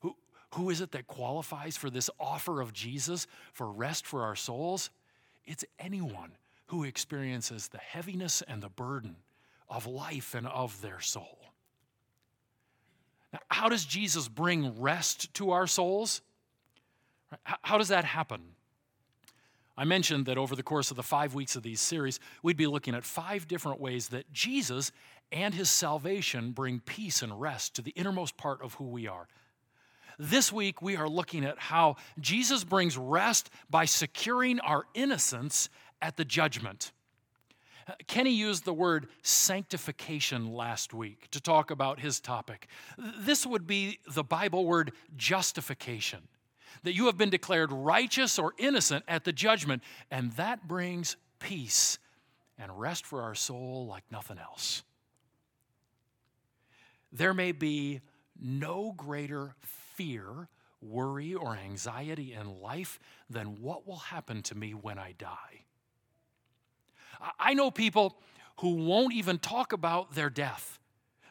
Who, 0.00 0.16
who 0.54 0.70
is 0.70 0.80
it 0.80 0.92
that 0.92 1.06
qualifies 1.06 1.76
for 1.76 1.90
this 1.90 2.08
offer 2.18 2.62
of 2.62 2.72
Jesus 2.72 3.26
for 3.52 3.70
rest 3.70 4.06
for 4.06 4.22
our 4.22 4.34
souls? 4.34 4.88
It's 5.44 5.66
anyone 5.78 6.32
who 6.68 6.82
experiences 6.82 7.68
the 7.68 7.76
heaviness 7.76 8.40
and 8.40 8.62
the 8.62 8.70
burden 8.70 9.16
of 9.68 9.86
life 9.86 10.34
and 10.34 10.46
of 10.46 10.80
their 10.80 11.00
soul. 11.00 11.40
Now, 13.34 13.40
how 13.50 13.68
does 13.68 13.84
Jesus 13.84 14.28
bring 14.28 14.80
rest 14.80 15.34
to 15.34 15.50
our 15.50 15.66
souls? 15.66 16.22
How 17.44 17.78
does 17.78 17.88
that 17.88 18.04
happen? 18.04 18.40
I 19.76 19.84
mentioned 19.84 20.26
that 20.26 20.38
over 20.38 20.56
the 20.56 20.62
course 20.62 20.90
of 20.90 20.96
the 20.96 21.02
five 21.02 21.34
weeks 21.34 21.54
of 21.54 21.62
these 21.62 21.80
series, 21.80 22.18
we'd 22.42 22.56
be 22.56 22.66
looking 22.66 22.94
at 22.94 23.04
five 23.04 23.46
different 23.46 23.80
ways 23.80 24.08
that 24.08 24.32
Jesus 24.32 24.90
and 25.30 25.54
his 25.54 25.70
salvation 25.70 26.50
bring 26.50 26.80
peace 26.80 27.22
and 27.22 27.40
rest 27.40 27.74
to 27.74 27.82
the 27.82 27.92
innermost 27.92 28.36
part 28.36 28.60
of 28.62 28.74
who 28.74 28.84
we 28.84 29.06
are. 29.06 29.28
This 30.18 30.52
week, 30.52 30.82
we 30.82 30.96
are 30.96 31.08
looking 31.08 31.44
at 31.44 31.60
how 31.60 31.94
Jesus 32.18 32.64
brings 32.64 32.98
rest 32.98 33.50
by 33.70 33.84
securing 33.84 34.58
our 34.60 34.86
innocence 34.94 35.68
at 36.02 36.16
the 36.16 36.24
judgment. 36.24 36.90
Kenny 38.08 38.32
used 38.32 38.64
the 38.64 38.74
word 38.74 39.06
sanctification 39.22 40.52
last 40.52 40.92
week 40.92 41.30
to 41.30 41.40
talk 41.40 41.70
about 41.70 42.00
his 42.00 42.18
topic. 42.18 42.66
This 42.98 43.46
would 43.46 43.66
be 43.66 44.00
the 44.12 44.24
Bible 44.24 44.66
word 44.66 44.92
justification 45.16 46.26
that 46.82 46.94
you 46.94 47.06
have 47.06 47.16
been 47.16 47.30
declared 47.30 47.72
righteous 47.72 48.38
or 48.38 48.54
innocent 48.58 49.04
at 49.08 49.24
the 49.24 49.32
judgment, 49.32 49.82
and 50.10 50.32
that 50.32 50.66
brings 50.66 51.16
peace 51.38 51.98
and 52.58 52.78
rest 52.78 53.06
for 53.06 53.22
our 53.22 53.34
soul 53.34 53.86
like 53.86 54.04
nothing 54.10 54.38
else. 54.38 54.82
There 57.12 57.34
may 57.34 57.52
be 57.52 58.00
no 58.40 58.92
greater 58.96 59.54
fear, 59.94 60.48
worry, 60.80 61.34
or 61.34 61.56
anxiety 61.56 62.34
in 62.34 62.60
life 62.60 63.00
than 63.30 63.60
what 63.60 63.86
will 63.86 63.96
happen 63.96 64.42
to 64.42 64.54
me 64.54 64.72
when 64.72 64.98
I 64.98 65.12
die. 65.12 65.64
I 67.38 67.54
know 67.54 67.70
people 67.70 68.18
who 68.60 68.74
won't 68.74 69.14
even 69.14 69.38
talk 69.38 69.72
about 69.72 70.14
their 70.14 70.30
death 70.30 70.78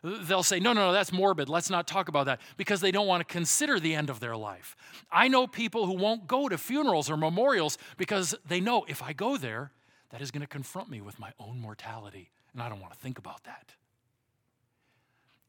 They'll 0.03 0.43
say, 0.43 0.59
no, 0.59 0.73
no, 0.73 0.87
no, 0.87 0.93
that's 0.93 1.11
morbid. 1.11 1.49
Let's 1.49 1.69
not 1.69 1.87
talk 1.87 2.07
about 2.07 2.25
that 2.27 2.39
because 2.55 2.81
they 2.81 2.91
don't 2.91 3.07
want 3.07 3.27
to 3.27 3.31
consider 3.31 3.79
the 3.79 3.95
end 3.95 4.09
of 4.09 4.19
their 4.19 4.37
life. 4.37 4.75
I 5.11 5.27
know 5.27 5.47
people 5.47 5.85
who 5.85 5.93
won't 5.93 6.27
go 6.27 6.47
to 6.47 6.57
funerals 6.57 7.09
or 7.09 7.17
memorials 7.17 7.77
because 7.97 8.35
they 8.47 8.59
know 8.59 8.85
if 8.87 9.01
I 9.01 9.13
go 9.13 9.37
there, 9.37 9.71
that 10.09 10.21
is 10.21 10.31
going 10.31 10.41
to 10.41 10.47
confront 10.47 10.89
me 10.89 11.01
with 11.01 11.19
my 11.19 11.31
own 11.39 11.59
mortality, 11.59 12.29
and 12.53 12.61
I 12.61 12.69
don't 12.69 12.79
want 12.79 12.93
to 12.93 12.99
think 12.99 13.17
about 13.17 13.43
that. 13.43 13.73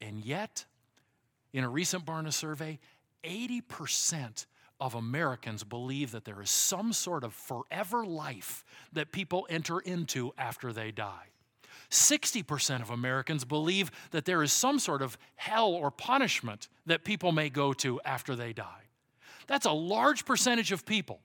And 0.00 0.25
yet, 0.25 0.64
in 1.52 1.64
a 1.64 1.69
recent 1.69 2.05
Barna 2.05 2.33
survey, 2.33 2.78
80% 3.25 4.47
of 4.81 4.95
Americans 4.95 5.64
believe 5.64 6.12
that 6.12 6.25
there 6.25 6.40
is 6.40 6.50
some 6.50 6.93
sort 6.93 7.25
of 7.25 7.35
forever 7.35 8.05
life 8.05 8.64
that 8.93 9.12
people 9.12 9.47
enter 9.50 9.81
into 9.81 10.33
after 10.38 10.73
they 10.73 10.90
die. 10.90 11.26
60% 11.90 12.83
of 12.83 12.90
Americans 12.90 13.45
believe 13.45 13.90
that 14.11 14.25
there 14.25 14.42
is 14.42 14.52
some 14.52 14.78
sort 14.78 15.02
of 15.02 15.16
hell 15.37 15.71
or 15.71 15.90
punishment 15.90 16.68
that 16.87 17.04
people 17.04 17.33
may 17.33 17.49
go 17.49 17.73
to 17.75 18.00
after 18.04 18.37
they 18.37 18.52
die. 18.52 18.83
That's 19.47 19.66
a 19.66 19.73
large 19.73 20.26
percentage 20.26 20.73
of 20.73 20.85
people 20.85 21.21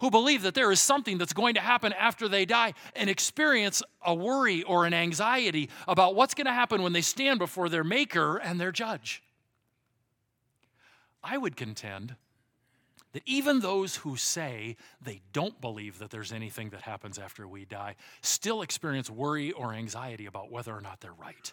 who 0.00 0.10
believe 0.10 0.42
that 0.42 0.54
there 0.54 0.72
is 0.72 0.80
something 0.80 1.18
that's 1.18 1.32
going 1.32 1.54
to 1.54 1.60
happen 1.60 1.92
after 1.92 2.28
they 2.28 2.44
die 2.44 2.74
and 2.96 3.08
experience 3.08 3.82
a 4.04 4.14
worry 4.14 4.62
or 4.62 4.86
an 4.86 4.94
anxiety 4.94 5.68
about 5.86 6.14
what's 6.14 6.34
going 6.34 6.46
to 6.46 6.52
happen 6.52 6.82
when 6.82 6.92
they 6.92 7.02
stand 7.02 7.38
before 7.38 7.68
their 7.68 7.84
maker 7.84 8.38
and 8.38 8.60
their 8.60 8.72
judge. 8.72 9.22
I 11.22 11.36
would 11.36 11.56
contend 11.56 12.16
that 13.12 13.22
even 13.26 13.60
those 13.60 13.96
who 13.96 14.16
say 14.16 14.76
they 15.02 15.20
don't 15.32 15.60
believe 15.60 15.98
that 15.98 16.10
there's 16.10 16.32
anything 16.32 16.70
that 16.70 16.82
happens 16.82 17.18
after 17.18 17.46
we 17.46 17.64
die 17.64 17.96
still 18.20 18.62
experience 18.62 19.10
worry 19.10 19.52
or 19.52 19.72
anxiety 19.72 20.26
about 20.26 20.50
whether 20.50 20.72
or 20.74 20.80
not 20.80 21.00
they're 21.00 21.12
right. 21.12 21.52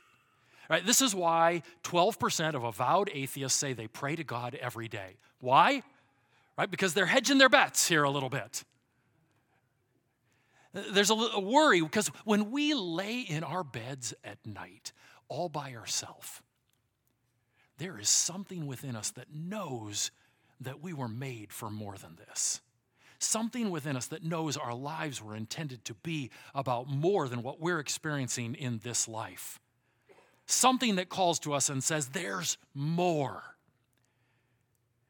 Right, 0.70 0.86
this 0.86 1.02
is 1.02 1.16
why 1.16 1.64
12% 1.84 2.54
of 2.54 2.64
avowed 2.64 3.10
atheists 3.14 3.58
say 3.58 3.72
they 3.72 3.88
pray 3.88 4.18
to 4.18 4.26
God 4.26 4.54
every 4.56 4.90
day. 4.90 5.16
Why? 5.40 5.82
Right? 6.58 6.70
Because 6.70 6.94
they're 6.94 7.06
hedging 7.06 7.38
their 7.38 7.48
bets 7.48 7.88
here 7.88 8.04
a 8.04 8.10
little 8.10 8.30
bit. 8.30 8.66
There's 10.74 11.10
a, 11.10 11.14
a 11.14 11.40
worry 11.40 11.82
because 11.82 12.10
when 12.26 12.52
we 12.52 12.74
lay 12.74 13.22
in 13.22 13.44
our 13.44 13.64
beds 13.64 14.14
at 14.24 14.38
night 14.46 14.92
all 15.30 15.48
by 15.48 15.74
ourselves, 15.74 16.42
there 17.78 17.98
is 17.98 18.10
something 18.10 18.68
within 18.68 18.96
us 18.96 19.12
that 19.12 19.34
knows 19.34 20.12
that 20.62 20.82
we 20.82 20.94
were 20.94 21.08
made 21.08 21.52
for 21.54 21.70
more 21.70 21.96
than 21.98 22.18
this. 22.28 22.62
Something 23.20 23.72
within 23.72 23.98
us 23.98 24.08
that 24.08 24.24
knows 24.24 24.58
our 24.58 24.74
lives 24.74 25.22
were 25.22 25.36
intended 25.36 25.84
to 25.86 25.96
be 25.96 26.30
about 26.54 26.88
more 26.88 27.28
than 27.28 27.42
what 27.42 27.60
we're 27.60 27.80
experiencing 27.80 28.54
in 28.54 28.80
this 28.84 29.08
life. 29.08 29.60
Something 30.46 30.96
that 30.96 31.10
calls 31.10 31.40
to 31.40 31.54
us 31.54 31.70
and 31.70 31.84
says, 31.84 32.10
There's 32.10 32.58
more. 32.74 33.57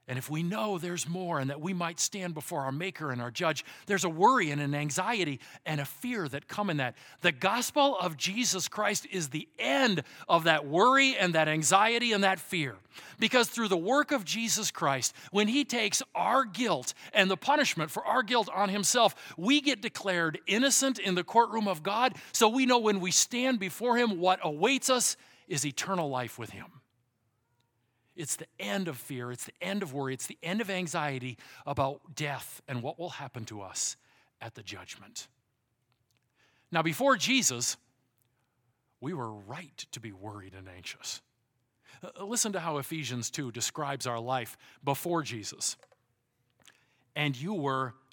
And 0.09 0.17
if 0.17 0.29
we 0.29 0.41
know 0.41 0.77
there's 0.77 1.07
more 1.07 1.39
and 1.39 1.49
that 1.49 1.59
we 1.59 1.73
might 1.73 1.99
stand 1.99 2.33
before 2.33 2.61
our 2.61 2.71
Maker 2.71 3.11
and 3.11 3.21
our 3.21 3.29
Judge, 3.29 3.65
there's 3.87 4.05
a 4.05 4.09
worry 4.09 4.51
and 4.51 4.61
an 4.61 4.73
anxiety 4.73 5.41
and 5.65 5.81
a 5.81 5.85
fear 5.85 6.29
that 6.29 6.47
come 6.47 6.69
in 6.69 6.77
that. 6.77 6.95
The 7.21 7.33
gospel 7.33 7.97
of 7.97 8.15
Jesus 8.15 8.69
Christ 8.69 9.05
is 9.11 9.29
the 9.29 9.49
end 9.59 10.03
of 10.29 10.45
that 10.45 10.65
worry 10.65 11.17
and 11.17 11.35
that 11.35 11.49
anxiety 11.49 12.13
and 12.13 12.23
that 12.23 12.39
fear. 12.39 12.75
Because 13.19 13.49
through 13.49 13.67
the 13.67 13.75
work 13.75 14.13
of 14.13 14.23
Jesus 14.23 14.71
Christ, 14.71 15.13
when 15.31 15.49
He 15.49 15.65
takes 15.65 16.01
our 16.15 16.45
guilt 16.45 16.93
and 17.13 17.29
the 17.29 17.37
punishment 17.37 17.91
for 17.91 18.05
our 18.05 18.23
guilt 18.23 18.47
on 18.55 18.69
Himself, 18.69 19.35
we 19.37 19.59
get 19.59 19.81
declared 19.81 20.39
innocent 20.47 20.99
in 20.99 21.15
the 21.15 21.23
courtroom 21.23 21.67
of 21.67 21.83
God. 21.83 22.15
So 22.31 22.47
we 22.47 22.65
know 22.65 22.79
when 22.79 23.01
we 23.01 23.11
stand 23.11 23.59
before 23.59 23.97
Him, 23.97 24.19
what 24.21 24.39
awaits 24.41 24.89
us 24.89 25.17
is 25.49 25.65
eternal 25.65 26.09
life 26.09 26.39
with 26.39 26.51
Him. 26.51 26.67
It's 28.17 28.35
the 28.35 28.47
end 28.59 28.87
of 28.87 28.97
fear, 28.97 29.31
it's 29.31 29.45
the 29.45 29.53
end 29.61 29.83
of 29.83 29.93
worry, 29.93 30.13
it's 30.13 30.27
the 30.27 30.39
end 30.41 30.59
of 30.59 30.69
anxiety 30.69 31.37
about 31.65 32.01
death 32.15 32.61
and 32.67 32.81
what 32.81 32.99
will 32.99 33.11
happen 33.11 33.45
to 33.45 33.61
us 33.61 33.95
at 34.41 34.55
the 34.55 34.63
judgment. 34.63 35.27
Now, 36.71 36.81
before 36.81 37.15
Jesus, 37.15 37.77
we 38.99 39.13
were 39.13 39.31
right 39.31 39.85
to 39.91 39.99
be 39.99 40.11
worried 40.11 40.53
and 40.57 40.67
anxious. 40.67 41.21
Uh, 42.03 42.25
listen 42.25 42.51
to 42.53 42.59
how 42.59 42.77
Ephesians 42.77 43.29
2 43.29 43.51
describes 43.51 44.07
our 44.07 44.19
life 44.19 44.57
before 44.83 45.21
Jesus. 45.21 45.77
And 47.15 47.39
you 47.39 47.53
were 47.53 47.93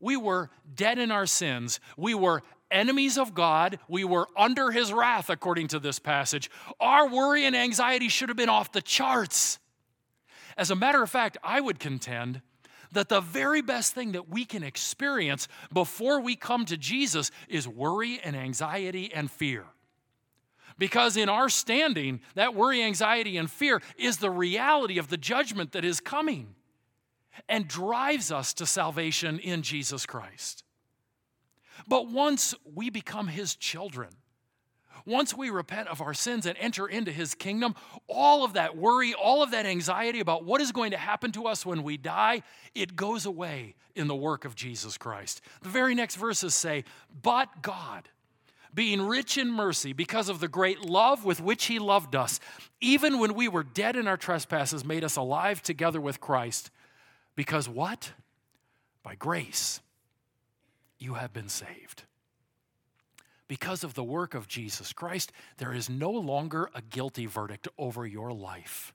we 0.00 0.16
were 0.16 0.50
dead 0.74 0.98
in 0.98 1.10
our 1.10 1.26
sins. 1.26 1.80
We 1.96 2.14
were 2.14 2.42
enemies 2.70 3.18
of 3.18 3.34
God. 3.34 3.78
We 3.88 4.04
were 4.04 4.28
under 4.36 4.70
his 4.70 4.92
wrath, 4.92 5.30
according 5.30 5.68
to 5.68 5.78
this 5.78 5.98
passage. 5.98 6.50
Our 6.80 7.08
worry 7.08 7.44
and 7.44 7.56
anxiety 7.56 8.08
should 8.08 8.28
have 8.28 8.36
been 8.36 8.48
off 8.48 8.72
the 8.72 8.82
charts. 8.82 9.58
As 10.56 10.70
a 10.70 10.76
matter 10.76 11.02
of 11.02 11.10
fact, 11.10 11.38
I 11.42 11.60
would 11.60 11.78
contend 11.78 12.42
that 12.92 13.08
the 13.08 13.20
very 13.20 13.60
best 13.60 13.94
thing 13.94 14.12
that 14.12 14.28
we 14.28 14.44
can 14.44 14.62
experience 14.62 15.46
before 15.72 16.20
we 16.20 16.36
come 16.36 16.64
to 16.66 16.76
Jesus 16.76 17.30
is 17.48 17.68
worry 17.68 18.20
and 18.22 18.34
anxiety 18.34 19.12
and 19.12 19.30
fear. 19.30 19.64
Because 20.78 21.16
in 21.16 21.28
our 21.28 21.48
standing, 21.48 22.20
that 22.34 22.54
worry, 22.54 22.82
anxiety, 22.82 23.36
and 23.36 23.50
fear 23.50 23.82
is 23.98 24.18
the 24.18 24.30
reality 24.30 24.98
of 24.98 25.08
the 25.08 25.16
judgment 25.16 25.72
that 25.72 25.84
is 25.84 26.00
coming 26.00 26.54
and 27.48 27.68
drives 27.68 28.32
us 28.32 28.54
to 28.54 28.66
salvation 28.66 29.38
in 29.38 29.62
Jesus 29.62 30.06
Christ. 30.06 30.64
But 31.86 32.08
once 32.08 32.54
we 32.74 32.90
become 32.90 33.28
his 33.28 33.54
children, 33.54 34.10
once 35.06 35.34
we 35.34 35.48
repent 35.48 35.88
of 35.88 36.00
our 36.00 36.12
sins 36.12 36.44
and 36.44 36.56
enter 36.58 36.86
into 36.86 37.10
his 37.10 37.34
kingdom, 37.34 37.74
all 38.08 38.44
of 38.44 38.54
that 38.54 38.76
worry, 38.76 39.14
all 39.14 39.42
of 39.42 39.52
that 39.52 39.66
anxiety 39.66 40.20
about 40.20 40.44
what 40.44 40.60
is 40.60 40.72
going 40.72 40.90
to 40.90 40.98
happen 40.98 41.32
to 41.32 41.46
us 41.46 41.64
when 41.64 41.82
we 41.82 41.96
die, 41.96 42.42
it 42.74 42.96
goes 42.96 43.24
away 43.24 43.74
in 43.94 44.06
the 44.06 44.16
work 44.16 44.44
of 44.44 44.54
Jesus 44.54 44.98
Christ. 44.98 45.40
The 45.62 45.68
very 45.68 45.94
next 45.94 46.16
verses 46.16 46.54
say, 46.54 46.84
But 47.22 47.62
God, 47.62 48.08
being 48.74 49.00
rich 49.02 49.38
in 49.38 49.50
mercy 49.50 49.92
because 49.92 50.28
of 50.28 50.40
the 50.40 50.48
great 50.48 50.80
love 50.80 51.24
with 51.24 51.40
which 51.40 51.66
he 51.66 51.78
loved 51.78 52.14
us, 52.14 52.38
even 52.80 53.18
when 53.18 53.34
we 53.34 53.48
were 53.48 53.64
dead 53.64 53.96
in 53.96 54.06
our 54.06 54.16
trespasses, 54.16 54.84
made 54.84 55.04
us 55.04 55.16
alive 55.16 55.62
together 55.62 56.00
with 56.00 56.20
Christ. 56.20 56.70
Because 57.38 57.68
what? 57.68 58.14
By 59.04 59.14
grace 59.14 59.80
you 60.98 61.14
have 61.14 61.32
been 61.32 61.48
saved. 61.48 62.02
Because 63.46 63.84
of 63.84 63.94
the 63.94 64.02
work 64.02 64.34
of 64.34 64.48
Jesus 64.48 64.92
Christ, 64.92 65.30
there 65.58 65.72
is 65.72 65.88
no 65.88 66.10
longer 66.10 66.68
a 66.74 66.82
guilty 66.82 67.26
verdict 67.26 67.68
over 67.78 68.04
your 68.04 68.32
life. 68.32 68.92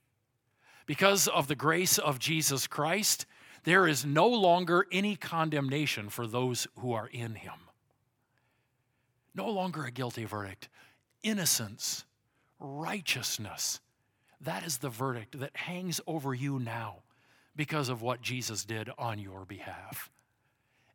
Because 0.84 1.26
of 1.26 1.48
the 1.48 1.54
grace 1.54 1.96
of 1.96 2.18
Jesus 2.18 2.66
Christ, 2.66 3.24
there 3.62 3.88
is 3.88 4.04
no 4.04 4.28
longer 4.28 4.84
any 4.92 5.16
condemnation 5.16 6.10
for 6.10 6.26
those 6.26 6.66
who 6.80 6.92
are 6.92 7.08
in 7.08 7.36
Him. 7.36 7.70
No 9.34 9.48
longer 9.48 9.86
a 9.86 9.90
guilty 9.90 10.26
verdict. 10.26 10.68
Innocence, 11.22 12.04
righteousness. 12.60 13.80
That 14.38 14.66
is 14.66 14.76
the 14.76 14.90
verdict 14.90 15.40
that 15.40 15.56
hangs 15.56 15.98
over 16.06 16.34
you 16.34 16.58
now 16.58 17.03
because 17.56 17.88
of 17.88 18.02
what 18.02 18.20
Jesus 18.20 18.64
did 18.64 18.90
on 18.98 19.18
your 19.18 19.44
behalf 19.44 20.10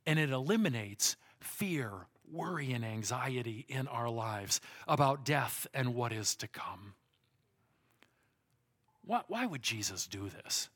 and 0.10 0.17
it 0.17 0.32
eliminates 0.32 1.17
fear, 1.39 1.91
worry, 2.32 2.72
and 2.72 2.84
anxiety 2.84 3.63
in 3.67 3.88
our 3.88 4.10
lives 4.10 4.60
about 4.88 5.24
death 5.24 5.67
and 5.72 5.93
what 5.93 6.12
is 6.12 6.36
to 6.38 6.48
come. 6.48 6.95
Why, 9.06 9.22
why 9.28 9.45
would 9.45 9.62
Jesus 9.62 10.08
do 10.08 10.28
this? 10.30 10.69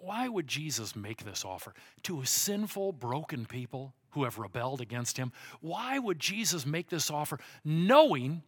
Why 0.00 0.26
would 0.26 0.48
Jesus 0.48 0.96
make 0.96 1.24
this 1.24 1.44
offer 1.44 1.72
to 2.02 2.20
a 2.20 2.26
sinful, 2.26 2.94
broken 2.94 3.46
people 3.46 3.94
who 4.10 4.24
have 4.24 4.38
rebelled 4.40 4.80
against 4.80 5.16
him? 5.16 5.30
Why 5.60 6.00
would 6.00 6.18
Jesus 6.18 6.66
make 6.66 6.88
this 6.88 7.12
offer 7.12 7.38
knowing 7.64 8.42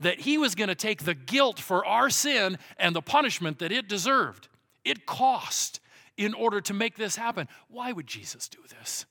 that 0.00 0.18
he 0.18 0.38
was 0.38 0.56
going 0.56 0.70
to 0.70 0.74
take 0.74 1.04
the 1.04 1.14
guilt 1.14 1.60
for 1.60 1.86
our 1.86 2.10
sin 2.10 2.58
and 2.78 2.96
the 2.96 3.02
punishment 3.02 3.60
that 3.60 3.70
it 3.70 3.88
deserved? 3.88 4.48
It 4.84 5.06
cost 5.06 5.78
in 6.16 6.34
order 6.34 6.60
to 6.62 6.74
make 6.74 6.96
this 6.96 7.16
happen. 7.16 7.48
Why 7.68 7.92
would 7.92 8.06
Jesus 8.06 8.48
do 8.48 8.58
this? 8.78 9.06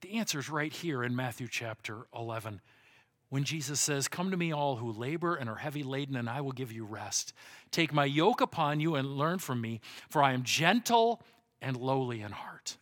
The 0.00 0.18
answer 0.18 0.38
is 0.38 0.50
right 0.50 0.72
here 0.72 1.02
in 1.02 1.16
Matthew 1.16 1.48
chapter 1.50 2.06
11. 2.14 2.60
when 3.30 3.44
Jesus 3.44 3.80
says, 3.80 4.08
Come 4.08 4.30
to 4.30 4.36
me, 4.36 4.52
all 4.52 4.76
who 4.76 4.92
labor 4.92 5.34
and 5.34 5.50
are 5.50 5.56
heavy 5.56 5.82
laden, 5.82 6.16
and 6.16 6.28
I 6.30 6.40
will 6.40 6.52
give 6.52 6.72
you 6.72 6.84
rest. 6.84 7.32
Take 7.70 7.92
my 7.92 8.04
yoke 8.04 8.40
upon 8.40 8.80
you 8.80 8.94
and 8.94 9.18
learn 9.18 9.38
from 9.38 9.60
me, 9.60 9.80
for 10.08 10.22
I 10.22 10.32
am 10.32 10.42
gentle 10.44 11.22
and 11.60 11.76
lowly 11.76 12.22
in 12.22 12.32
heart, 12.32 12.76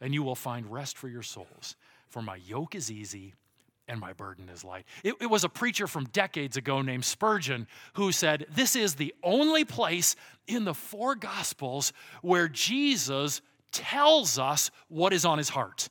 and 0.00 0.14
you 0.14 0.22
will 0.22 0.34
find 0.34 0.72
rest 0.72 0.96
for 0.96 1.08
your 1.08 1.22
souls. 1.22 1.76
For 2.08 2.22
my 2.22 2.36
yoke 2.36 2.74
is 2.74 2.90
easy 2.90 3.34
and 3.88 4.00
my 4.00 4.12
burden 4.12 4.48
is 4.48 4.64
light. 4.64 4.84
It, 5.04 5.14
it, 5.20 5.26
was 5.26 5.44
a 5.44 5.48
preacher 5.48 5.86
from 5.86 6.06
decades 6.06 6.56
ago 6.56 6.82
named 6.82 7.04
Spurgeon 7.04 7.66
who 7.94 8.12
said, 8.12 8.46
This 8.54 8.74
is 8.76 8.94
the 8.94 9.14
only 9.22 9.64
place 9.64 10.16
in 10.46 10.64
the 10.64 10.74
four 10.74 11.14
Gospels 11.14 11.92
where 12.22 12.48
Jesus 12.48 13.42
tells 13.72 14.38
us 14.38 14.70
what 14.88 15.12
is 15.12 15.24
on 15.24 15.38
his 15.38 15.48
heart. 15.48 15.88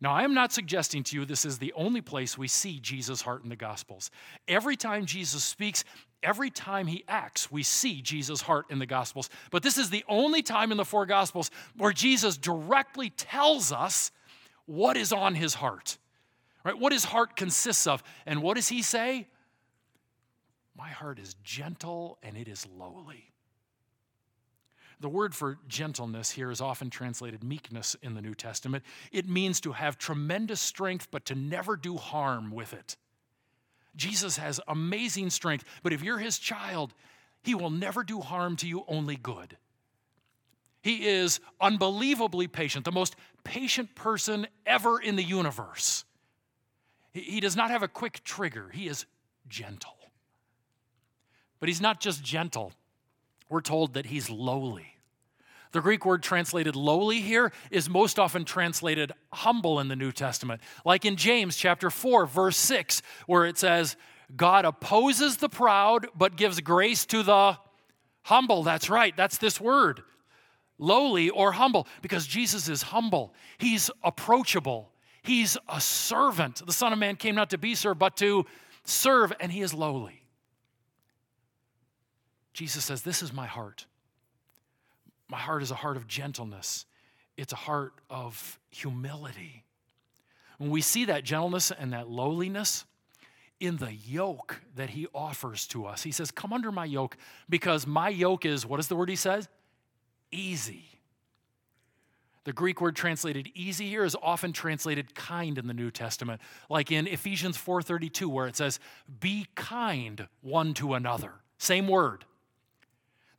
Now, 0.00 0.12
I 0.12 0.22
am 0.22 0.32
not 0.32 0.52
suggesting 0.52 1.02
to 1.04 1.16
you 1.16 1.24
this 1.24 1.44
is 1.44 1.58
the 1.58 1.72
only 1.72 2.00
place 2.00 2.38
we 2.38 2.46
see 2.46 2.78
Jesus' 2.78 3.20
heart 3.20 3.42
in 3.42 3.48
the 3.48 3.56
Gospels. 3.56 4.12
Every 4.46 4.76
time 4.76 5.06
Jesus 5.06 5.42
speaks, 5.42 5.82
every 6.22 6.50
time 6.50 6.86
he 6.86 7.02
acts, 7.08 7.50
we 7.50 7.64
see 7.64 8.00
Jesus' 8.00 8.40
heart 8.40 8.66
in 8.70 8.78
the 8.78 8.86
Gospels. 8.86 9.28
But 9.50 9.64
this 9.64 9.76
is 9.76 9.90
the 9.90 10.04
only 10.08 10.40
time 10.42 10.70
in 10.70 10.76
the 10.76 10.84
four 10.84 11.04
Gospels 11.04 11.50
where 11.76 11.92
Jesus 11.92 12.36
directly 12.36 13.10
tells 13.10 13.72
us 13.72 14.12
what 14.66 14.96
is 14.96 15.12
on 15.12 15.34
his 15.34 15.54
heart, 15.54 15.98
right? 16.68 16.78
What 16.78 16.92
his 16.92 17.04
heart 17.04 17.34
consists 17.34 17.86
of. 17.86 18.02
And 18.26 18.42
what 18.42 18.56
does 18.56 18.68
he 18.68 18.82
say? 18.82 19.26
My 20.76 20.90
heart 20.90 21.18
is 21.18 21.34
gentle 21.42 22.18
and 22.22 22.36
it 22.36 22.46
is 22.46 22.66
lowly. 22.76 23.32
The 25.00 25.08
word 25.08 25.34
for 25.34 25.58
gentleness 25.66 26.30
here 26.30 26.50
is 26.50 26.60
often 26.60 26.90
translated 26.90 27.42
meekness 27.42 27.96
in 28.02 28.14
the 28.14 28.20
New 28.20 28.34
Testament. 28.34 28.84
It 29.12 29.28
means 29.28 29.60
to 29.62 29.72
have 29.72 29.96
tremendous 29.96 30.60
strength, 30.60 31.08
but 31.10 31.24
to 31.26 31.34
never 31.34 31.74
do 31.76 31.96
harm 31.96 32.50
with 32.50 32.74
it. 32.74 32.96
Jesus 33.96 34.36
has 34.36 34.60
amazing 34.68 35.30
strength, 35.30 35.64
but 35.82 35.92
if 35.92 36.02
you're 36.02 36.18
his 36.18 36.38
child, 36.38 36.92
he 37.42 37.54
will 37.54 37.70
never 37.70 38.04
do 38.04 38.20
harm 38.20 38.56
to 38.56 38.68
you, 38.68 38.84
only 38.88 39.16
good. 39.16 39.56
He 40.82 41.06
is 41.06 41.40
unbelievably 41.60 42.48
patient, 42.48 42.84
the 42.84 42.92
most 42.92 43.16
patient 43.42 43.94
person 43.94 44.46
ever 44.66 45.00
in 45.00 45.16
the 45.16 45.24
universe. 45.24 46.04
He 47.18 47.40
does 47.40 47.56
not 47.56 47.70
have 47.70 47.82
a 47.82 47.88
quick 47.88 48.22
trigger, 48.24 48.70
he 48.72 48.88
is 48.88 49.06
gentle. 49.48 49.96
But 51.60 51.68
he's 51.68 51.80
not 51.80 52.00
just 52.00 52.22
gentle, 52.22 52.72
we're 53.48 53.60
told 53.60 53.94
that 53.94 54.06
he's 54.06 54.30
lowly. 54.30 54.94
The 55.72 55.80
Greek 55.80 56.06
word 56.06 56.22
translated 56.22 56.76
lowly 56.76 57.20
here 57.20 57.52
is 57.70 57.90
most 57.90 58.18
often 58.18 58.44
translated 58.44 59.12
humble 59.32 59.80
in 59.80 59.88
the 59.88 59.96
New 59.96 60.12
Testament, 60.12 60.62
like 60.84 61.04
in 61.04 61.16
James 61.16 61.56
chapter 61.56 61.90
4 61.90 62.26
verse 62.26 62.56
6 62.56 63.02
where 63.26 63.44
it 63.44 63.58
says 63.58 63.96
God 64.34 64.64
opposes 64.64 65.36
the 65.36 65.48
proud 65.48 66.06
but 66.14 66.36
gives 66.36 66.60
grace 66.60 67.04
to 67.06 67.22
the 67.22 67.58
humble. 68.22 68.62
That's 68.62 68.88
right. 68.88 69.16
That's 69.16 69.38
this 69.38 69.60
word. 69.60 70.02
Lowly 70.78 71.28
or 71.28 71.52
humble 71.52 71.86
because 72.02 72.26
Jesus 72.26 72.68
is 72.68 72.82
humble. 72.82 73.34
He's 73.58 73.90
approachable. 74.02 74.92
He's 75.28 75.58
a 75.68 75.78
servant. 75.78 76.64
The 76.64 76.72
Son 76.72 76.90
of 76.90 76.98
Man 76.98 77.14
came 77.14 77.34
not 77.34 77.50
to 77.50 77.58
be 77.58 77.74
served 77.74 77.98
but 77.98 78.16
to 78.16 78.46
serve 78.84 79.30
and 79.40 79.52
he 79.52 79.60
is 79.60 79.74
lowly. 79.74 80.22
Jesus 82.54 82.86
says, 82.86 83.02
This 83.02 83.22
is 83.22 83.30
my 83.30 83.44
heart. 83.44 83.84
My 85.28 85.36
heart 85.36 85.62
is 85.62 85.70
a 85.70 85.74
heart 85.74 85.98
of 85.98 86.06
gentleness, 86.06 86.86
it's 87.36 87.52
a 87.52 87.56
heart 87.56 87.92
of 88.08 88.58
humility. 88.70 89.64
When 90.56 90.70
we 90.70 90.80
see 90.80 91.04
that 91.04 91.24
gentleness 91.24 91.70
and 91.70 91.92
that 91.92 92.08
lowliness 92.08 92.86
in 93.60 93.76
the 93.76 93.92
yoke 93.92 94.62
that 94.76 94.88
he 94.88 95.08
offers 95.14 95.66
to 95.68 95.84
us, 95.84 96.02
he 96.02 96.10
says, 96.10 96.30
Come 96.30 96.54
under 96.54 96.72
my 96.72 96.86
yoke 96.86 97.18
because 97.50 97.86
my 97.86 98.08
yoke 98.08 98.46
is, 98.46 98.64
what 98.64 98.80
is 98.80 98.88
the 98.88 98.96
word 98.96 99.10
he 99.10 99.16
says? 99.16 99.46
Easy. 100.32 100.87
The 102.44 102.52
Greek 102.52 102.80
word 102.80 102.96
translated 102.96 103.50
easy 103.54 103.88
here 103.88 104.04
is 104.04 104.16
often 104.22 104.52
translated 104.52 105.14
kind 105.14 105.58
in 105.58 105.66
the 105.66 105.74
New 105.74 105.90
Testament, 105.90 106.40
like 106.70 106.90
in 106.90 107.06
Ephesians 107.06 107.56
4:32 107.56 108.28
where 108.28 108.46
it 108.46 108.56
says 108.56 108.80
be 109.20 109.46
kind 109.54 110.28
one 110.40 110.74
to 110.74 110.94
another. 110.94 111.34
Same 111.58 111.88
word. 111.88 112.24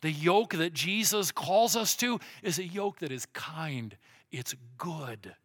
The 0.01 0.11
yoke 0.11 0.53
that 0.53 0.73
Jesus 0.73 1.31
calls 1.31 1.75
us 1.75 1.95
to 1.97 2.19
is 2.41 2.59
a 2.59 2.63
yoke 2.63 2.99
that 2.99 3.11
is 3.11 3.25
kind, 3.27 3.97
it's 4.31 4.55
good, 4.77 5.35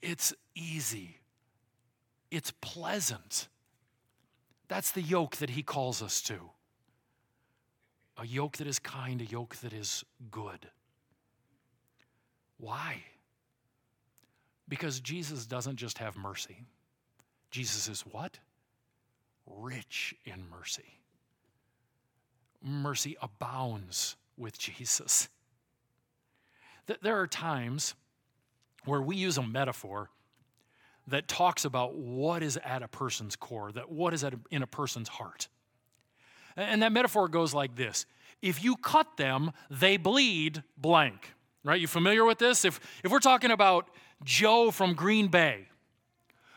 it's 0.00 0.32
easy, 0.54 1.18
it's 2.30 2.52
pleasant. 2.60 3.48
That's 4.68 4.92
the 4.92 5.02
yoke 5.02 5.36
that 5.36 5.50
he 5.50 5.62
calls 5.62 6.00
us 6.00 6.22
to. 6.22 6.50
A 8.16 8.26
yoke 8.26 8.58
that 8.58 8.66
is 8.66 8.78
kind, 8.78 9.20
a 9.20 9.24
yoke 9.24 9.56
that 9.56 9.72
is 9.72 10.04
good. 10.30 10.70
Why? 12.60 13.02
Because 14.68 15.00
Jesus 15.00 15.46
doesn't 15.46 15.76
just 15.76 15.98
have 15.98 16.16
mercy. 16.16 16.64
Jesus 17.50 17.88
is 17.88 18.02
what? 18.02 18.38
Rich 19.46 20.14
in 20.24 20.44
mercy 20.50 21.00
mercy 22.62 23.16
abounds 23.20 24.16
with 24.36 24.58
Jesus. 24.58 25.28
There 27.02 27.20
are 27.20 27.26
times 27.26 27.94
where 28.84 29.00
we 29.00 29.16
use 29.16 29.38
a 29.38 29.42
metaphor 29.42 30.10
that 31.06 31.28
talks 31.28 31.64
about 31.64 31.94
what 31.94 32.42
is 32.42 32.58
at 32.64 32.82
a 32.82 32.88
person's 32.88 33.36
core, 33.36 33.72
that 33.72 33.90
what 33.90 34.14
is 34.14 34.24
at 34.24 34.34
a, 34.34 34.40
in 34.50 34.62
a 34.62 34.66
person's 34.66 35.08
heart. 35.08 35.48
And 36.56 36.82
that 36.82 36.92
metaphor 36.92 37.28
goes 37.28 37.54
like 37.54 37.76
this 37.76 38.06
If 38.42 38.62
you 38.62 38.76
cut 38.76 39.16
them, 39.16 39.52
they 39.70 39.96
bleed 39.96 40.62
blank. 40.76 41.34
Right? 41.62 41.80
You 41.80 41.86
familiar 41.86 42.24
with 42.24 42.38
this? 42.38 42.64
If, 42.64 42.80
if 43.04 43.10
we're 43.10 43.18
talking 43.18 43.50
about 43.50 43.88
Joe 44.24 44.70
from 44.70 44.94
Green 44.94 45.28
Bay, 45.28 45.68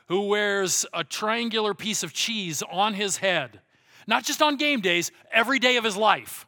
who 0.08 0.28
wears 0.28 0.86
a 0.94 1.04
triangular 1.04 1.74
piece 1.74 2.04
of 2.04 2.14
cheese 2.14 2.64
on 2.72 2.94
his 2.94 3.18
head 3.18 3.60
not 4.08 4.24
just 4.24 4.42
on 4.42 4.58
game 4.58 4.82
days, 4.82 5.12
every 5.32 5.60
day 5.60 5.78
of 5.78 5.84
his 5.84 5.98
life. 5.98 6.46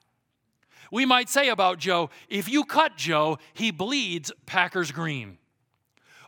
We 0.91 1.05
might 1.05 1.29
say 1.29 1.49
about 1.49 1.79
Joe 1.79 2.09
if 2.29 2.47
you 2.47 2.63
cut 2.63 2.95
Joe, 2.95 3.37
he 3.53 3.71
bleeds 3.71 4.31
Packers 4.45 4.91
green. 4.91 5.37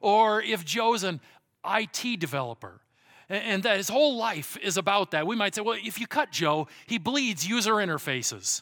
Or 0.02 0.42
if 0.42 0.66
Joe's 0.66 1.04
an 1.04 1.22
IT 1.66 2.20
developer 2.20 2.82
and 3.30 3.64
that 3.64 3.78
his 3.78 3.90
whole 3.90 4.16
life 4.16 4.58
is 4.62 4.78
about 4.78 5.12
that, 5.12 5.28
we 5.28 5.36
might 5.36 5.56
say, 5.56 5.62
well, 5.62 5.78
if 5.82 6.00
you 6.00 6.08
cut 6.08 6.32
Joe, 6.32 6.68
he 6.86 6.98
bleeds 6.98 7.48
user 7.48 7.74
interfaces. 7.74 8.62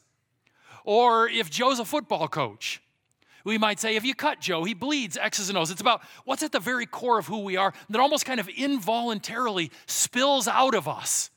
Or 0.84 1.28
if 1.28 1.50
Joe's 1.50 1.80
a 1.80 1.86
football 1.86 2.28
coach, 2.28 2.82
we 3.46 3.58
might 3.58 3.80
say, 3.80 3.96
if 3.96 4.04
you 4.04 4.14
cut 4.14 4.42
Joe, 4.42 4.64
he 4.64 4.74
bleeds 4.74 5.18
X's 5.18 5.50
and 5.50 5.58
O's. 5.58 5.72
It's 5.72 5.80
about 5.80 6.02
what's 6.26 6.44
at 6.44 6.52
the 6.52 6.60
very 6.60 6.86
core 6.86 7.20
of 7.20 7.28
who 7.28 7.40
we 7.40 7.56
are 7.56 7.74
that 7.90 8.02
almost 8.02 8.26
kind 8.26 8.40
of 8.40 8.50
involuntarily 8.50 9.72
spills 9.86 10.48
out 10.48 10.76
of 10.76 10.88
us 10.88 11.30